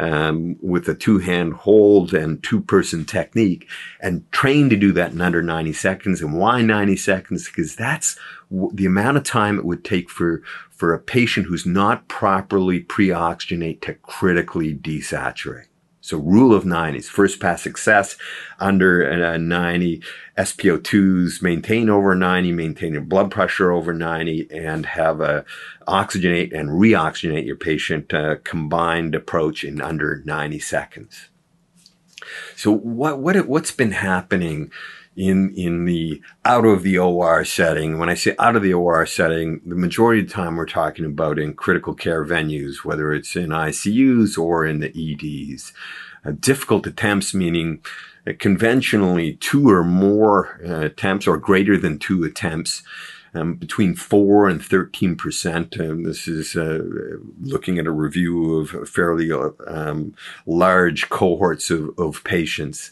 um, 0.00 0.56
with 0.60 0.88
a 0.88 0.94
two 0.94 1.18
hand 1.18 1.52
hold 1.52 2.14
and 2.14 2.42
two 2.42 2.60
person 2.60 3.04
technique 3.04 3.68
and 4.00 4.30
trained 4.32 4.70
to 4.70 4.76
do 4.76 4.92
that 4.92 5.12
in 5.12 5.20
under 5.20 5.42
90 5.42 5.72
seconds. 5.72 6.22
And 6.22 6.38
why 6.38 6.62
90 6.62 6.96
seconds? 6.96 7.46
Because 7.46 7.76
that's 7.76 8.18
w- 8.50 8.70
the 8.74 8.86
amount 8.86 9.18
of 9.18 9.24
time 9.24 9.58
it 9.58 9.64
would 9.64 9.84
take 9.84 10.10
for, 10.10 10.42
for 10.70 10.94
a 10.94 10.98
patient 10.98 11.46
who's 11.46 11.66
not 11.66 12.08
properly 12.08 12.80
pre-oxygenate 12.80 13.80
to 13.82 13.94
critically 13.94 14.74
desaturate. 14.74 15.66
So 16.10 16.18
rule 16.18 16.52
of 16.52 16.64
90s, 16.64 17.04
first 17.04 17.38
pass 17.38 17.62
success 17.62 18.16
under 18.58 19.08
uh, 19.08 19.36
90, 19.36 20.02
SpO2s 20.36 21.40
maintain 21.40 21.88
over 21.88 22.16
90, 22.16 22.50
maintain 22.50 22.94
your 22.94 23.02
blood 23.02 23.30
pressure 23.30 23.70
over 23.70 23.94
90, 23.94 24.48
and 24.50 24.86
have 24.86 25.20
a 25.20 25.44
oxygenate 25.86 26.52
and 26.52 26.70
reoxygenate 26.70 27.46
your 27.46 27.54
patient 27.54 28.12
uh, 28.12 28.36
combined 28.42 29.14
approach 29.14 29.62
in 29.62 29.80
under 29.80 30.20
90 30.24 30.58
seconds. 30.58 31.28
So 32.56 32.72
what, 32.72 33.20
what, 33.20 33.46
what's 33.46 33.70
been 33.70 33.92
happening 33.92 34.72
in 35.20 35.52
in 35.54 35.84
the 35.84 36.22
out 36.46 36.64
of 36.64 36.82
the 36.82 36.98
OR 36.98 37.44
setting. 37.44 37.98
When 37.98 38.08
I 38.08 38.14
say 38.14 38.34
out 38.38 38.56
of 38.56 38.62
the 38.62 38.72
OR 38.72 39.04
setting, 39.04 39.60
the 39.66 39.74
majority 39.74 40.22
of 40.22 40.28
the 40.28 40.32
time 40.32 40.56
we're 40.56 40.64
talking 40.64 41.04
about 41.04 41.38
in 41.38 41.52
critical 41.52 41.94
care 41.94 42.24
venues, 42.24 42.84
whether 42.84 43.12
it's 43.12 43.36
in 43.36 43.50
ICUs 43.50 44.38
or 44.38 44.64
in 44.64 44.80
the 44.80 44.88
EDs. 44.88 45.72
Uh, 46.24 46.32
difficult 46.38 46.86
attempts 46.86 47.32
meaning 47.34 47.80
uh, 48.26 48.32
conventionally 48.38 49.34
two 49.34 49.68
or 49.70 49.84
more 49.84 50.60
uh, 50.66 50.80
attempts 50.80 51.26
or 51.26 51.36
greater 51.36 51.76
than 51.76 51.98
two 51.98 52.24
attempts. 52.24 52.82
Um, 53.32 53.54
between 53.54 53.94
4 53.94 54.48
and 54.48 54.60
13 54.60 55.14
percent. 55.14 55.78
Um, 55.78 56.02
this 56.02 56.26
is 56.26 56.56
uh, 56.56 56.80
looking 57.40 57.78
at 57.78 57.86
a 57.86 57.92
review 57.92 58.56
of 58.56 58.88
fairly 58.88 59.30
uh, 59.30 59.50
um, 59.68 60.16
large 60.46 61.08
cohorts 61.10 61.70
of, 61.70 61.96
of 61.96 62.24
patients 62.24 62.90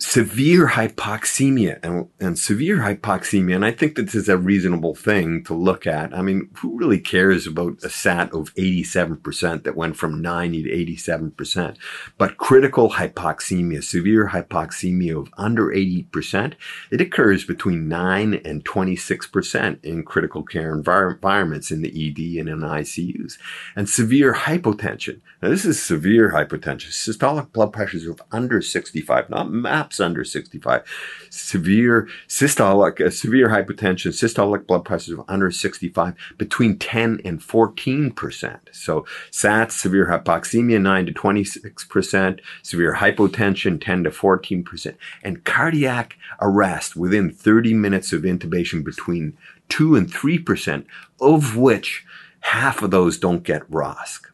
severe 0.00 0.68
hypoxemia 0.68 1.80
and, 1.82 2.08
and 2.20 2.38
severe 2.38 2.78
hypoxemia. 2.78 3.56
And 3.56 3.64
I 3.64 3.72
think 3.72 3.96
this 3.96 4.14
is 4.14 4.28
a 4.28 4.38
reasonable 4.38 4.94
thing 4.94 5.42
to 5.44 5.54
look 5.54 5.88
at. 5.88 6.14
I 6.14 6.22
mean, 6.22 6.50
who 6.58 6.78
really 6.78 7.00
cares 7.00 7.48
about 7.48 7.82
a 7.82 7.90
SAT 7.90 8.32
of 8.32 8.54
87% 8.54 9.64
that 9.64 9.76
went 9.76 9.96
from 9.96 10.22
90 10.22 10.62
to 10.62 10.70
87%? 10.70 11.76
But 12.16 12.36
critical 12.36 12.90
hypoxemia, 12.90 13.82
severe 13.82 14.28
hypoxemia 14.28 15.18
of 15.18 15.30
under 15.36 15.66
80%, 15.66 16.54
it 16.92 17.00
occurs 17.00 17.44
between 17.44 17.88
9 17.88 18.34
and 18.44 18.64
26% 18.64 19.84
in 19.84 20.04
critical 20.04 20.44
care 20.44 20.76
envir- 20.76 21.14
environments 21.14 21.72
in 21.72 21.82
the 21.82 21.88
ED 21.88 22.40
and 22.40 22.48
in 22.48 22.60
ICUs. 22.60 23.36
And 23.74 23.88
severe 23.88 24.32
hypotension. 24.32 25.20
Now, 25.42 25.48
this 25.48 25.64
is 25.64 25.82
severe 25.82 26.30
hypotension. 26.30 26.90
Systolic 26.90 27.52
blood 27.52 27.72
pressures 27.72 28.06
of 28.06 28.22
under 28.30 28.62
65, 28.62 29.28
not 29.28 29.50
MAPS 29.88 30.00
under 30.00 30.24
65. 30.24 30.82
Severe 31.30 32.08
systolic, 32.28 33.00
uh, 33.04 33.10
severe 33.10 33.48
hypotension, 33.48 34.12
systolic 34.12 34.66
blood 34.66 34.84
pressures 34.84 35.18
of 35.18 35.24
under 35.28 35.50
65, 35.50 36.14
between 36.36 36.78
10 36.78 37.20
and 37.24 37.40
14%. 37.40 38.58
So 38.72 39.06
SATs, 39.30 39.72
severe 39.72 40.06
hypoxemia, 40.06 40.80
9 40.80 41.06
to 41.06 41.12
26%, 41.12 42.40
severe 42.62 42.94
hypotension, 42.96 43.82
10 43.82 44.04
to 44.04 44.10
14%, 44.10 44.94
and 45.22 45.44
cardiac 45.44 46.16
arrest 46.40 46.96
within 46.96 47.30
30 47.30 47.74
minutes 47.74 48.12
of 48.12 48.22
intubation 48.22 48.84
between 48.84 49.36
2 49.70 49.96
and 49.96 50.12
3%, 50.12 50.84
of 51.20 51.56
which 51.56 52.04
half 52.40 52.82
of 52.82 52.90
those 52.90 53.18
don't 53.18 53.42
get 53.42 53.68
ROSC. 53.70 54.26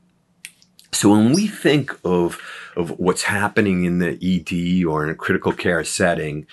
So 0.95 1.11
when 1.11 1.33
we 1.33 1.47
think 1.47 1.93
of 2.05 2.41
of 2.77 2.99
what's 2.99 3.23
happening 3.23 3.85
in 3.85 3.99
the 3.99 4.19
ED 4.21 4.85
or 4.85 5.05
in 5.05 5.11
a 5.11 5.15
critical 5.15 5.53
care 5.53 5.85
setting, 5.85 6.47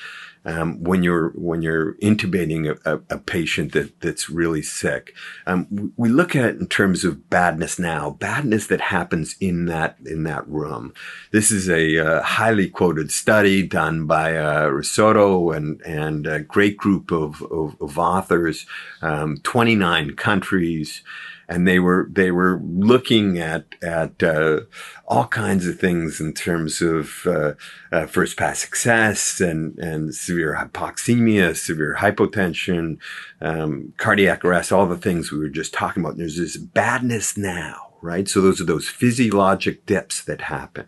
um, 0.43 0.83
when 0.83 1.03
you're 1.03 1.29
when 1.29 1.61
you're 1.61 1.93
intubating 1.95 2.67
a, 2.67 2.95
a, 2.95 3.01
a 3.11 3.17
patient 3.19 3.73
that 3.73 3.99
that's 4.01 4.29
really 4.29 4.63
sick. 4.63 5.13
Um, 5.45 5.93
we 5.97 6.09
look 6.09 6.35
at 6.35 6.55
in 6.55 6.67
terms 6.67 7.03
of 7.03 7.29
badness 7.29 7.77
now, 7.77 8.11
badness 8.11 8.67
that 8.67 8.81
happens 8.81 9.35
in 9.39 9.65
that 9.65 9.97
in 10.05 10.23
that 10.23 10.47
room. 10.47 10.93
This 11.31 11.51
is 11.51 11.69
a 11.69 11.97
uh, 11.99 12.23
highly 12.23 12.69
quoted 12.69 13.11
study 13.11 13.65
done 13.65 14.07
by 14.07 14.35
uh, 14.35 14.69
Russotto 14.69 15.55
and 15.55 15.79
and 15.81 16.25
a 16.25 16.39
great 16.39 16.77
group 16.77 17.11
of 17.11 17.43
of, 17.43 17.79
of 17.79 17.99
authors, 17.99 18.65
um, 19.01 19.37
29 19.43 20.15
countries 20.15 21.03
and 21.51 21.67
they 21.67 21.79
were 21.79 22.07
they 22.09 22.31
were 22.31 22.61
looking 22.63 23.37
at 23.37 23.65
at 23.83 24.23
uh, 24.23 24.61
all 25.05 25.27
kinds 25.27 25.67
of 25.67 25.77
things 25.77 26.21
in 26.21 26.33
terms 26.33 26.81
of 26.81 27.27
uh, 27.27 27.53
uh, 27.91 28.05
first 28.05 28.37
pass 28.37 28.59
success 28.59 29.41
and 29.41 29.77
and 29.77 30.15
severe 30.15 30.55
hypoxemia, 30.55 31.55
severe 31.55 31.97
hypotension, 31.99 32.97
um, 33.41 33.93
cardiac 33.97 34.45
arrest, 34.45 34.71
all 34.71 34.87
the 34.87 34.97
things 34.97 35.29
we 35.29 35.39
were 35.39 35.49
just 35.49 35.73
talking 35.73 36.01
about. 36.01 36.15
There's 36.15 36.37
this 36.37 36.55
badness 36.55 37.35
now, 37.35 37.95
right? 38.01 38.29
So 38.29 38.39
those 38.39 38.61
are 38.61 38.65
those 38.65 38.87
physiologic 38.87 39.85
dips 39.85 40.23
that 40.23 40.41
happen. 40.41 40.87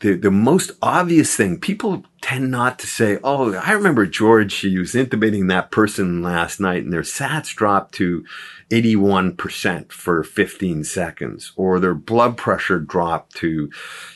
The, 0.00 0.14
the 0.16 0.30
most 0.30 0.72
obvious 0.80 1.36
thing, 1.36 1.60
people 1.60 2.04
tend 2.22 2.50
not 2.50 2.78
to 2.78 2.86
say, 2.86 3.18
Oh, 3.22 3.54
I 3.54 3.72
remember 3.72 4.06
George, 4.06 4.54
he 4.56 4.78
was 4.78 4.94
intubating 4.94 5.48
that 5.48 5.70
person 5.70 6.22
last 6.22 6.58
night 6.58 6.82
and 6.82 6.92
their 6.92 7.02
SATs 7.02 7.54
dropped 7.54 7.94
to 7.96 8.24
81% 8.70 9.92
for 9.92 10.22
15 10.22 10.84
seconds, 10.84 11.52
or 11.56 11.78
their 11.78 11.94
blood 11.94 12.36
pressure 12.36 12.78
dropped 12.78 13.36
to, 13.36 13.70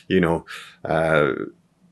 you 0.07 0.19
know, 0.19 0.45
uh, 0.83 1.33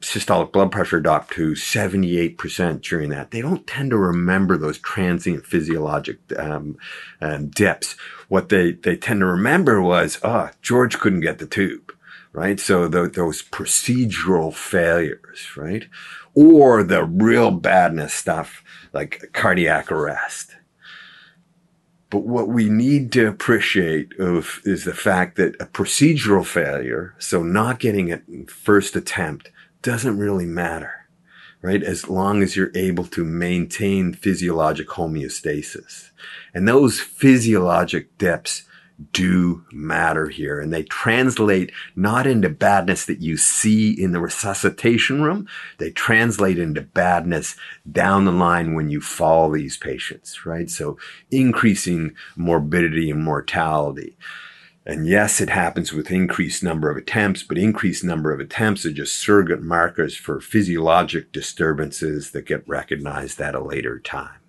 systolic 0.01 0.51
blood 0.51 0.71
pressure 0.71 0.99
dropped 0.99 1.33
to 1.33 1.51
78% 1.51 2.81
during 2.81 3.09
that. 3.09 3.31
They 3.31 3.41
don't 3.41 3.65
tend 3.67 3.91
to 3.91 3.97
remember 3.97 4.57
those 4.57 4.77
transient 4.77 5.45
physiologic 5.45 6.17
um, 6.37 6.77
um, 7.21 7.47
dips. 7.49 7.95
What 8.27 8.49
they, 8.49 8.71
they 8.71 8.97
tend 8.97 9.19
to 9.19 9.25
remember 9.25 9.81
was, 9.81 10.19
oh, 10.23 10.49
George 10.61 10.99
couldn't 10.99 11.21
get 11.21 11.37
the 11.39 11.47
tube 11.47 11.93
right? 12.33 12.59
So 12.59 12.87
the, 12.87 13.07
those 13.07 13.41
procedural 13.41 14.53
failures, 14.53 15.55
right? 15.55 15.87
Or 16.33 16.83
the 16.83 17.05
real 17.05 17.51
badness 17.51 18.13
stuff 18.13 18.63
like 18.91 19.29
cardiac 19.33 19.91
arrest. 19.91 20.55
But 22.09 22.25
what 22.25 22.47
we 22.47 22.69
need 22.69 23.11
to 23.13 23.27
appreciate 23.27 24.19
of 24.19 24.61
is 24.65 24.83
the 24.83 24.93
fact 24.93 25.35
that 25.37 25.59
a 25.59 25.65
procedural 25.65 26.45
failure, 26.45 27.15
so 27.17 27.41
not 27.41 27.79
getting 27.79 28.09
it 28.09 28.51
first 28.51 28.95
attempt, 28.95 29.49
doesn't 29.81 30.19
really 30.19 30.45
matter, 30.45 31.07
right? 31.61 31.81
As 31.81 32.09
long 32.09 32.43
as 32.43 32.55
you're 32.55 32.71
able 32.75 33.05
to 33.05 33.23
maintain 33.23 34.13
physiologic 34.13 34.89
homeostasis. 34.89 36.11
And 36.53 36.67
those 36.67 36.99
physiologic 36.99 38.15
dips 38.19 38.63
do 39.11 39.65
matter 39.71 40.27
here. 40.27 40.59
And 40.59 40.71
they 40.71 40.83
translate 40.83 41.71
not 41.95 42.27
into 42.27 42.49
badness 42.49 43.05
that 43.05 43.21
you 43.21 43.37
see 43.37 43.91
in 43.91 44.11
the 44.11 44.19
resuscitation 44.19 45.21
room. 45.21 45.47
They 45.79 45.91
translate 45.91 46.59
into 46.59 46.81
badness 46.81 47.55
down 47.91 48.25
the 48.25 48.31
line 48.31 48.73
when 48.73 48.89
you 48.89 49.01
follow 49.01 49.53
these 49.53 49.77
patients, 49.77 50.45
right? 50.45 50.69
So 50.69 50.97
increasing 51.31 52.15
morbidity 52.35 53.09
and 53.09 53.23
mortality. 53.23 54.15
And 54.85 55.07
yes, 55.07 55.39
it 55.39 55.49
happens 55.49 55.93
with 55.93 56.11
increased 56.11 56.61
number 56.61 56.89
of 56.89 56.97
attempts, 56.97 57.41
but 57.41 57.57
increased 57.57 58.03
number 58.03 58.33
of 58.33 58.41
attempts 58.41 58.85
are 58.85 58.91
just 58.91 59.15
surrogate 59.15 59.61
markers 59.61 60.15
for 60.15 60.41
physiologic 60.41 61.31
disturbances 61.31 62.31
that 62.31 62.45
get 62.45 62.67
recognized 62.67 63.39
at 63.39 63.55
a 63.55 63.63
later 63.63 63.99
time. 63.99 64.42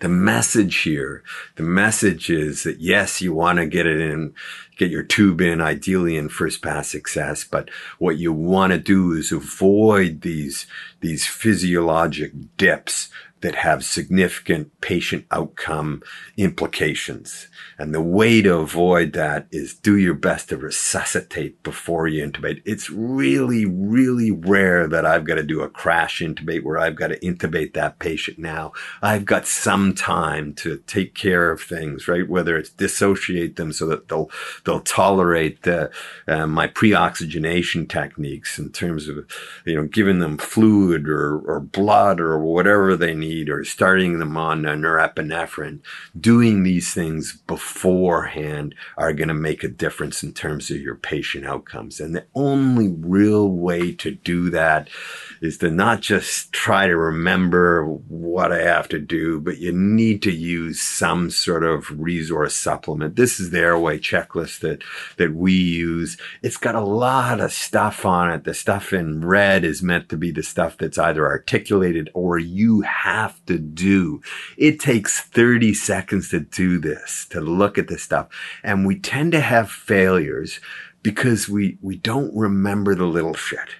The 0.00 0.08
message 0.08 0.78
here, 0.78 1.22
the 1.56 1.62
message 1.62 2.30
is 2.30 2.62
that 2.64 2.80
yes, 2.80 3.20
you 3.20 3.32
want 3.32 3.58
to 3.58 3.66
get 3.66 3.86
it 3.86 4.00
in, 4.00 4.34
get 4.76 4.90
your 4.90 5.02
tube 5.02 5.40
in, 5.40 5.60
ideally 5.60 6.16
in 6.16 6.28
first 6.28 6.62
pass 6.62 6.88
success, 6.88 7.44
but 7.44 7.68
what 7.98 8.18
you 8.18 8.32
want 8.32 8.72
to 8.72 8.78
do 8.78 9.12
is 9.12 9.32
avoid 9.32 10.22
these, 10.22 10.66
these 11.00 11.26
physiologic 11.26 12.32
dips 12.56 13.10
that 13.40 13.54
have 13.54 13.84
significant 13.84 14.80
patient 14.80 15.24
outcome 15.30 16.02
implications. 16.36 17.48
And 17.78 17.94
the 17.94 18.02
way 18.02 18.42
to 18.42 18.56
avoid 18.56 19.14
that 19.14 19.46
is 19.50 19.74
do 19.74 19.96
your 19.96 20.14
best 20.14 20.50
to 20.50 20.58
resuscitate 20.58 21.62
before 21.62 22.06
you 22.06 22.26
intubate. 22.26 22.60
It's 22.66 22.90
really, 22.90 23.64
really 23.64 24.30
rare 24.30 24.86
that 24.86 25.06
I've 25.06 25.24
got 25.24 25.36
to 25.36 25.42
do 25.42 25.62
a 25.62 25.70
crash 25.70 26.20
intubate 26.20 26.62
where 26.62 26.78
I've 26.78 26.96
got 26.96 27.08
to 27.08 27.18
intubate 27.20 27.72
that 27.74 27.98
patient 27.98 28.38
now. 28.38 28.72
I've 29.00 29.24
got 29.24 29.46
some 29.46 29.94
time 29.94 30.52
to 30.54 30.82
take 30.86 31.14
care 31.14 31.50
of 31.50 31.62
things, 31.62 32.08
right? 32.08 32.28
Whether 32.28 32.58
it's 32.58 32.70
dissociate 32.70 33.56
them 33.56 33.72
so 33.72 33.86
that 33.86 34.08
they'll, 34.08 34.30
they'll 34.66 34.80
tolerate 34.80 35.66
uh, 35.66 35.88
uh, 36.28 36.46
my 36.46 36.66
pre-oxygenation 36.66 37.86
techniques 37.86 38.58
in 38.58 38.70
terms 38.70 39.08
of, 39.08 39.26
you 39.64 39.74
know, 39.74 39.86
giving 39.86 40.18
them 40.18 40.36
fluid 40.36 41.08
or, 41.08 41.38
or 41.38 41.60
blood 41.60 42.20
or 42.20 42.38
whatever 42.38 42.96
they 42.96 43.14
need 43.14 43.29
need 43.30 43.48
or 43.48 43.64
starting 43.64 44.18
them 44.18 44.36
on 44.36 44.62
norepinephrine, 44.62 45.80
doing 46.18 46.62
these 46.62 46.92
things 46.92 47.40
beforehand 47.46 48.74
are 48.96 49.12
going 49.12 49.28
to 49.28 49.34
make 49.34 49.62
a 49.62 49.68
difference 49.68 50.22
in 50.22 50.32
terms 50.32 50.70
of 50.70 50.80
your 50.80 50.96
patient 50.96 51.46
outcomes. 51.46 52.00
And 52.00 52.14
the 52.14 52.26
only 52.34 52.88
real 52.88 53.48
way 53.48 53.92
to 53.92 54.10
do 54.10 54.50
that 54.50 54.88
is 55.40 55.58
to 55.58 55.70
not 55.70 56.00
just 56.00 56.52
try 56.52 56.86
to 56.86 56.96
remember 56.96 57.84
what 57.84 58.52
I 58.52 58.62
have 58.62 58.88
to 58.90 58.98
do, 58.98 59.40
but 59.40 59.58
you 59.58 59.72
need 59.72 60.22
to 60.22 60.32
use 60.32 60.80
some 60.80 61.30
sort 61.30 61.64
of 61.64 61.90
resource 61.98 62.54
supplement. 62.54 63.16
This 63.16 63.40
is 63.40 63.50
the 63.50 63.60
airway 63.60 63.98
checklist 63.98 64.60
that, 64.60 64.82
that 65.16 65.34
we 65.34 65.52
use. 65.52 66.16
It's 66.42 66.56
got 66.56 66.74
a 66.74 66.80
lot 66.80 67.40
of 67.40 67.52
stuff 67.52 68.04
on 68.04 68.30
it. 68.30 68.44
The 68.44 68.54
stuff 68.54 68.92
in 68.92 69.24
red 69.24 69.64
is 69.64 69.82
meant 69.82 70.08
to 70.08 70.16
be 70.16 70.30
the 70.30 70.42
stuff 70.42 70.76
that's 70.76 70.98
either 70.98 71.24
articulated 71.24 72.10
or 72.14 72.38
you 72.38 72.82
have 72.82 73.19
to 73.46 73.58
do. 73.58 74.20
It 74.56 74.80
takes 74.80 75.20
30 75.20 75.74
seconds 75.74 76.30
to 76.30 76.40
do 76.40 76.78
this, 76.78 77.26
to 77.30 77.40
look 77.40 77.78
at 77.78 77.88
this 77.88 78.02
stuff. 78.02 78.28
And 78.62 78.86
we 78.86 78.98
tend 78.98 79.32
to 79.32 79.40
have 79.40 79.70
failures 79.70 80.60
because 81.02 81.48
we, 81.48 81.78
we 81.80 81.96
don't 81.96 82.34
remember 82.34 82.94
the 82.94 83.06
little 83.06 83.34
shit 83.34 83.70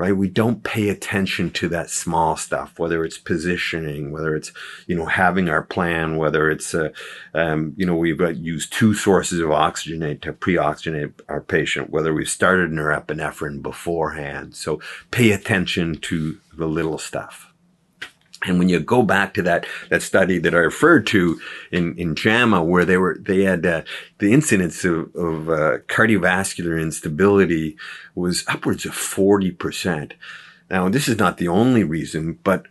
right? 0.00 0.16
We 0.16 0.28
don't 0.28 0.64
pay 0.64 0.88
attention 0.88 1.50
to 1.50 1.68
that 1.68 1.90
small 1.90 2.34
stuff, 2.34 2.78
whether 2.78 3.04
it's 3.04 3.18
positioning, 3.18 4.12
whether 4.12 4.34
it's, 4.34 4.50
you 4.86 4.96
know, 4.96 5.04
having 5.04 5.50
our 5.50 5.62
plan, 5.62 6.16
whether 6.16 6.50
it's, 6.50 6.74
uh, 6.74 6.88
um, 7.34 7.74
you 7.76 7.84
know, 7.84 7.94
we've 7.94 8.18
used 8.38 8.72
two 8.72 8.94
sources 8.94 9.40
of 9.40 9.50
oxygenate 9.50 10.22
to 10.22 10.32
pre-oxygenate 10.32 11.20
our 11.28 11.42
patient, 11.42 11.90
whether 11.90 12.14
we've 12.14 12.30
started 12.30 12.70
norepinephrine 12.70 13.60
beforehand. 13.60 14.56
So 14.56 14.80
pay 15.10 15.32
attention 15.32 15.96
to 15.96 16.38
the 16.56 16.66
little 16.66 16.96
stuff. 16.96 17.49
And 18.44 18.58
when 18.58 18.68
you 18.68 18.80
go 18.80 19.02
back 19.02 19.34
to 19.34 19.42
that, 19.42 19.66
that 19.90 20.02
study 20.02 20.38
that 20.38 20.54
I 20.54 20.58
referred 20.58 21.06
to 21.08 21.40
in, 21.70 21.94
in 21.98 22.14
JAMA, 22.14 22.62
where 22.64 22.84
they 22.84 22.96
were, 22.96 23.18
they 23.20 23.42
had, 23.42 23.66
uh, 23.66 23.82
the 24.18 24.32
incidence 24.32 24.84
of, 24.84 25.14
of 25.14 25.48
uh, 25.48 25.78
cardiovascular 25.88 26.80
instability 26.80 27.76
was 28.14 28.44
upwards 28.48 28.86
of 28.86 28.92
40%. 28.92 30.12
Now, 30.70 30.88
this 30.88 31.08
is 31.08 31.18
not 31.18 31.36
the 31.36 31.48
only 31.48 31.84
reason, 31.84 32.38
but 32.42 32.66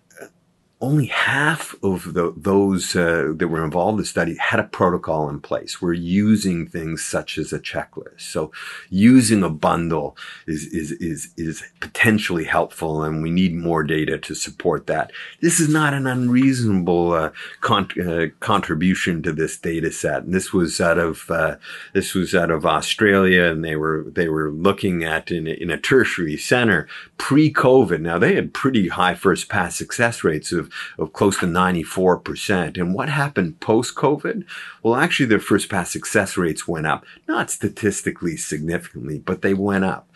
only 0.81 1.07
half 1.07 1.75
of 1.83 2.13
the, 2.13 2.33
those 2.37 2.95
uh, 2.95 3.33
that 3.35 3.49
were 3.49 3.65
involved 3.65 3.95
in 3.95 3.97
the 3.97 4.05
study 4.05 4.37
had 4.37 4.61
a 4.61 4.63
protocol 4.63 5.29
in 5.29 5.41
place. 5.41 5.81
We're 5.81 5.91
using 5.91 6.67
things 6.67 7.03
such 7.03 7.37
as 7.37 7.51
a 7.51 7.59
checklist. 7.59 8.21
So 8.21 8.53
using 8.89 9.43
a 9.43 9.49
bundle 9.49 10.15
is, 10.47 10.67
is, 10.67 10.93
is, 10.93 11.33
is 11.35 11.63
potentially 11.81 12.45
helpful 12.45 13.03
and 13.03 13.21
we 13.21 13.29
need 13.29 13.55
more 13.55 13.83
data 13.83 14.17
to 14.19 14.33
support 14.33 14.87
that. 14.87 15.11
This 15.41 15.59
is 15.59 15.67
not 15.67 15.93
an 15.93 16.07
unreasonable 16.07 17.11
uh, 17.11 17.31
con- 17.59 17.89
uh, 18.01 18.27
contribution 18.39 19.21
to 19.23 19.33
this 19.33 19.57
data 19.57 19.91
set. 19.91 20.23
And 20.23 20.33
this 20.33 20.53
was 20.53 20.79
out 20.79 20.97
of, 20.97 21.29
uh, 21.29 21.57
this 21.93 22.13
was 22.13 22.33
out 22.33 22.51
of 22.51 22.65
Australia 22.65 23.43
and 23.43 23.65
they 23.65 23.75
were, 23.75 24.05
they 24.07 24.29
were 24.29 24.49
looking 24.49 25.03
at 25.03 25.29
in 25.29 25.45
a, 25.45 25.51
in 25.51 25.69
a 25.71 25.77
tertiary 25.77 26.37
center 26.37 26.87
pre-COVID. 27.17 27.99
Now 27.99 28.17
they 28.17 28.35
had 28.35 28.53
pretty 28.53 28.87
high 28.87 29.15
first 29.15 29.49
pass 29.49 29.75
success 29.75 30.23
rates 30.23 30.53
of 30.97 31.13
close 31.13 31.39
to 31.39 31.45
94%. 31.45 32.77
And 32.77 32.93
what 32.93 33.09
happened 33.09 33.59
post 33.59 33.95
COVID? 33.95 34.45
Well, 34.83 34.95
actually, 34.95 35.27
their 35.27 35.39
first 35.39 35.69
pass 35.69 35.91
success 35.91 36.37
rates 36.37 36.67
went 36.67 36.87
up, 36.87 37.05
not 37.27 37.49
statistically 37.49 38.37
significantly, 38.37 39.19
but 39.19 39.41
they 39.41 39.53
went 39.53 39.85
up. 39.85 40.09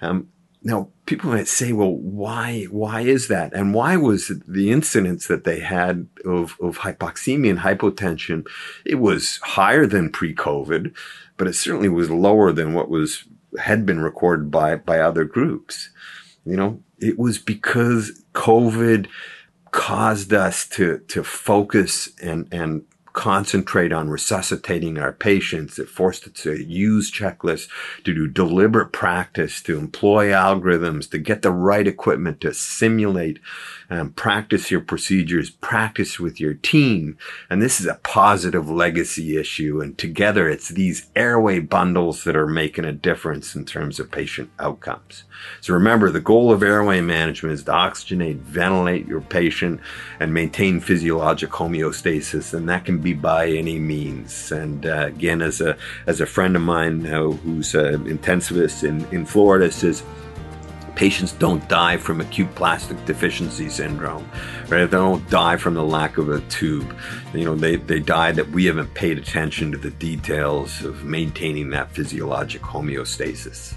Um, 0.00 0.28
now, 0.62 0.88
people 1.06 1.30
might 1.30 1.48
say, 1.48 1.72
well, 1.72 1.94
why, 1.94 2.64
why 2.64 3.00
is 3.00 3.28
that? 3.28 3.54
And 3.54 3.72
why 3.72 3.96
was 3.96 4.30
the 4.46 4.70
incidence 4.70 5.26
that 5.26 5.44
they 5.44 5.60
had 5.60 6.06
of, 6.24 6.56
of 6.60 6.78
hypoxemia 6.78 7.50
and 7.50 7.58
hypotension? 7.60 8.46
It 8.84 8.96
was 8.96 9.38
higher 9.42 9.86
than 9.86 10.10
pre-COVID, 10.10 10.94
but 11.38 11.48
it 11.48 11.54
certainly 11.54 11.88
was 11.88 12.10
lower 12.10 12.52
than 12.52 12.74
what 12.74 12.90
was, 12.90 13.24
had 13.58 13.86
been 13.86 14.00
recorded 14.00 14.50
by, 14.50 14.76
by 14.76 15.00
other 15.00 15.24
groups. 15.24 15.88
You 16.44 16.56
know, 16.56 16.82
it 16.98 17.18
was 17.18 17.38
because 17.38 18.22
COVID 18.34 19.06
caused 19.72 20.32
us 20.32 20.66
to 20.68 20.98
to 21.08 21.22
focus 21.22 22.10
and 22.22 22.48
and 22.52 22.84
concentrate 23.12 23.92
on 23.92 24.08
resuscitating 24.08 24.98
our 24.98 25.12
patients. 25.12 25.78
It 25.78 25.88
forced 25.88 26.26
us 26.26 26.32
to 26.42 26.62
use 26.62 27.10
checklists, 27.10 27.68
to 28.04 28.14
do 28.14 28.26
deliberate 28.26 28.92
practice, 28.92 29.62
to 29.62 29.78
employ 29.78 30.28
algorithms, 30.28 31.10
to 31.10 31.18
get 31.18 31.42
the 31.42 31.50
right 31.50 31.86
equipment, 31.86 32.40
to 32.42 32.54
simulate 32.54 33.40
and 33.88 34.14
practice 34.14 34.70
your 34.70 34.80
procedures, 34.80 35.50
practice 35.50 36.20
with 36.20 36.40
your 36.40 36.54
team. 36.54 37.18
And 37.50 37.60
this 37.60 37.80
is 37.80 37.86
a 37.86 37.98
positive 38.02 38.70
legacy 38.70 39.36
issue. 39.36 39.80
And 39.80 39.98
together 39.98 40.48
it's 40.48 40.68
these 40.68 41.08
airway 41.16 41.58
bundles 41.58 42.22
that 42.24 42.36
are 42.36 42.46
making 42.46 42.84
a 42.84 42.92
difference 42.92 43.56
in 43.56 43.64
terms 43.64 43.98
of 43.98 44.10
patient 44.10 44.50
outcomes. 44.60 45.24
So 45.60 45.74
remember, 45.74 46.10
the 46.10 46.20
goal 46.20 46.52
of 46.52 46.62
airway 46.62 47.00
management 47.00 47.54
is 47.54 47.64
to 47.64 47.72
oxygenate, 47.72 48.38
ventilate 48.38 49.08
your 49.08 49.22
patient 49.22 49.80
and 50.20 50.32
maintain 50.32 50.80
physiologic 50.80 51.50
homeostasis. 51.50 52.54
And 52.54 52.68
that 52.68 52.84
can 52.84 52.99
be 53.00 53.12
by 53.12 53.48
any 53.48 53.78
means. 53.78 54.52
And 54.52 54.86
uh, 54.86 55.06
again, 55.06 55.42
as 55.42 55.60
a, 55.60 55.76
as 56.06 56.20
a 56.20 56.26
friend 56.26 56.56
of 56.56 56.62
mine 56.62 57.06
uh, 57.06 57.30
who's 57.30 57.74
an 57.74 58.04
intensivist 58.04 58.86
in, 58.86 59.04
in 59.14 59.26
Florida 59.26 59.70
says, 59.70 60.02
Patients 61.00 61.32
don't 61.32 61.66
die 61.66 61.96
from 61.96 62.20
acute 62.20 62.54
plastic 62.54 63.02
deficiency 63.06 63.70
syndrome, 63.70 64.28
right? 64.68 64.84
They 64.84 64.98
don't 64.98 65.26
die 65.30 65.56
from 65.56 65.72
the 65.72 65.82
lack 65.82 66.18
of 66.18 66.28
a 66.28 66.40
tube. 66.42 66.94
You 67.32 67.46
know, 67.46 67.54
they, 67.54 67.76
they 67.76 68.00
die 68.00 68.32
that 68.32 68.50
we 68.50 68.66
haven't 68.66 68.92
paid 68.92 69.16
attention 69.16 69.72
to 69.72 69.78
the 69.78 69.92
details 69.92 70.84
of 70.84 71.04
maintaining 71.04 71.70
that 71.70 71.90
physiologic 71.92 72.60
homeostasis. 72.60 73.72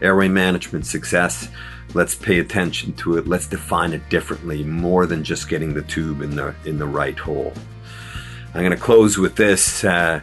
Airway 0.00 0.28
management 0.28 0.86
success, 0.86 1.48
let's 1.92 2.14
pay 2.14 2.38
attention 2.38 2.94
to 2.94 3.18
it. 3.18 3.26
Let's 3.28 3.46
define 3.46 3.92
it 3.92 4.08
differently, 4.08 4.64
more 4.64 5.04
than 5.04 5.24
just 5.24 5.50
getting 5.50 5.74
the 5.74 5.82
tube 5.82 6.22
in 6.22 6.36
the, 6.36 6.54
in 6.64 6.78
the 6.78 6.86
right 6.86 7.18
hole. 7.18 7.52
I'm 8.54 8.60
going 8.60 8.70
to 8.70 8.76
close 8.76 9.18
with 9.18 9.36
this. 9.36 9.84
Uh, 9.84 10.20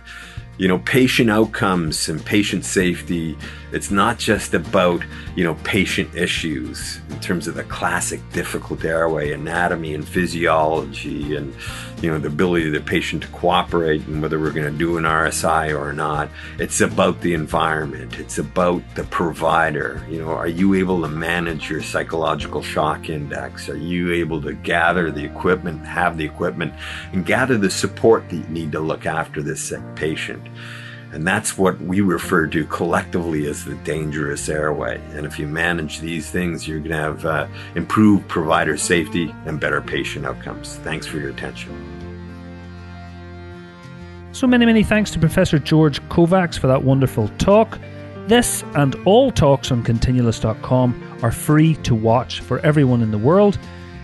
you 0.60 0.68
know, 0.68 0.80
patient 0.80 1.30
outcomes 1.30 2.10
and 2.10 2.24
patient 2.24 2.66
safety, 2.66 3.38
it's 3.72 3.92
not 3.92 4.20
just 4.20 4.54
about, 4.54 5.02
you 5.34 5.44
know, 5.46 5.56
patient 5.64 6.14
issues 6.14 7.00
in 7.10 7.20
terms 7.22 7.48
of 7.48 7.56
the 7.56 7.64
classic 7.64 8.20
difficult 8.34 8.84
airway 8.84 9.32
anatomy 9.32 9.96
and 9.96 10.06
physiology 10.06 11.38
and, 11.38 11.56
you 12.02 12.10
know, 12.10 12.20
the 12.20 12.28
ability 12.28 12.68
of 12.68 12.74
the 12.74 12.82
patient 12.82 13.24
to 13.24 13.30
cooperate 13.30 14.06
and 14.08 14.22
whether 14.22 14.40
we're 14.40 14.52
going 14.52 14.72
to 14.72 14.78
do 14.78 14.98
an 14.98 15.04
RSI 15.04 15.78
or 15.78 15.94
not. 15.94 16.30
It's 16.58 16.82
about 16.82 17.22
the 17.22 17.34
environment. 17.34 18.20
It's 18.20 18.38
about 18.38 18.82
the 18.96 19.04
provider. 19.06 20.06
You 20.10 20.22
know, 20.22 20.30
are 20.30 20.48
you 20.48 20.76
able 20.76 21.02
to 21.02 21.08
manage 21.08 21.70
your 21.70 21.84
psychological 21.84 22.62
shock 22.62 23.10
index? 23.10 23.70
Are 23.70 23.78
you 23.78 24.14
able 24.14 24.42
to 24.42 24.54
gather 24.54 25.12
the 25.12 25.24
equipment, 25.24 25.86
have 25.86 26.18
the 26.18 26.26
equipment, 26.26 26.74
and 27.12 27.26
gather 27.26 27.58
the 27.58 27.70
support 27.70 28.30
that 28.30 28.36
you 28.36 28.48
need 28.48 28.72
to 28.72 28.80
look 28.80 29.06
after 29.06 29.42
this 29.42 29.62
sick 29.62 29.82
patient? 29.96 30.48
And 31.12 31.26
that's 31.26 31.58
what 31.58 31.80
we 31.82 32.02
refer 32.02 32.46
to 32.48 32.66
collectively 32.66 33.48
as 33.48 33.66
the 33.66 33.76
dangerous 33.76 34.48
airway. 34.48 35.02
And 35.14 35.26
if 35.26 35.40
you 35.40 35.48
manage 35.48 36.00
these 36.00 36.30
things, 36.30 36.68
you're 36.68 36.80
going 36.80 36.92
to 36.92 36.98
have 36.98 37.26
uh, 37.26 37.48
improved 37.76 38.28
provider 38.28 38.78
safety 38.78 39.34
and 39.46 39.60
better 39.60 39.82
patient 39.82 40.26
outcomes. 40.26 40.76
Thanks 40.78 41.08
for 41.08 41.18
your 41.18 41.32
attention. 41.32 42.00
So 44.32 44.46
many, 44.46 44.66
many 44.68 44.84
thanks 44.84 45.10
to 45.12 45.20
Professor 45.20 45.58
George 45.58 46.00
Kovacs 46.10 46.60
for 46.60 46.68
that 46.68 46.84
wonderful 46.84 47.28
talk. 47.40 47.80
This 48.28 48.64
and 48.76 48.94
all 49.06 49.32
talks 49.32 49.72
on 49.72 49.82
continulus.com 49.84 51.20
are 51.24 51.32
free 51.32 51.76
to 51.78 51.96
watch 51.96 52.42
for 52.42 52.60
everyone 52.60 53.02
in 53.02 53.10
the 53.10 53.18
world. 53.18 53.58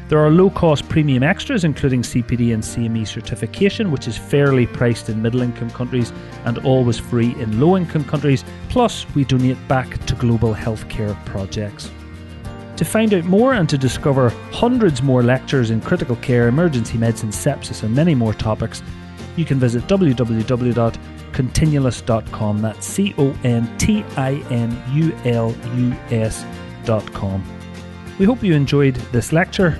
There 0.08 0.20
are 0.20 0.30
low 0.30 0.52
cost 0.52 0.88
premium 0.88 1.24
extras, 1.24 1.63
including 1.63 2.04
CPD 2.04 2.54
and 2.54 2.62
CME 2.62 3.08
certification, 3.08 3.89
which 3.89 4.08
is 4.08 4.15
fairly 4.15 4.68
priced 4.68 5.10
in 5.10 5.20
middle 5.20 5.41
income 5.41 5.72
countries 5.72 6.13
and 6.46 6.60
always 6.60 7.00
free 7.00 7.34
in 7.39 7.60
low 7.60 7.76
income 7.76 8.04
countries. 8.04 8.46
Plus, 8.70 9.08
we 9.15 9.24
donate 9.24 9.58
back 9.68 9.98
to 10.06 10.13
global 10.13 10.54
healthcare 10.54 11.15
projects. 11.26 11.89
To 12.78 12.86
find 12.86 13.15
out 13.15 13.24
more 13.24 13.54
and 13.54 13.68
to 13.68 13.80
discover 13.80 14.30
hundreds 14.52 15.02
more 15.02 15.24
lectures 15.24 15.72
in 15.72 15.82
critical 15.82 16.18
care, 16.18 16.50
emergency 16.50 17.00
medicine, 17.00 17.30
sepsis, 17.30 17.82
and 17.82 17.96
many 17.96 18.13
more 18.13 18.36
topics, 18.36 18.84
you 19.36 19.46
can 19.46 19.60
visit 19.60 19.88
www.continulus.com. 19.88 22.62
That's 22.62 22.86
C 22.86 23.15
O 23.18 23.36
N 23.44 23.76
T 23.80 24.06
I 24.18 24.34
N 24.52 24.84
U 24.94 25.18
L 25.26 25.56
U 25.76 25.96
S.com. 26.12 27.44
We 28.20 28.26
hope 28.26 28.44
you 28.44 28.54
enjoyed 28.54 28.94
this 29.12 29.34
lecture 29.34 29.80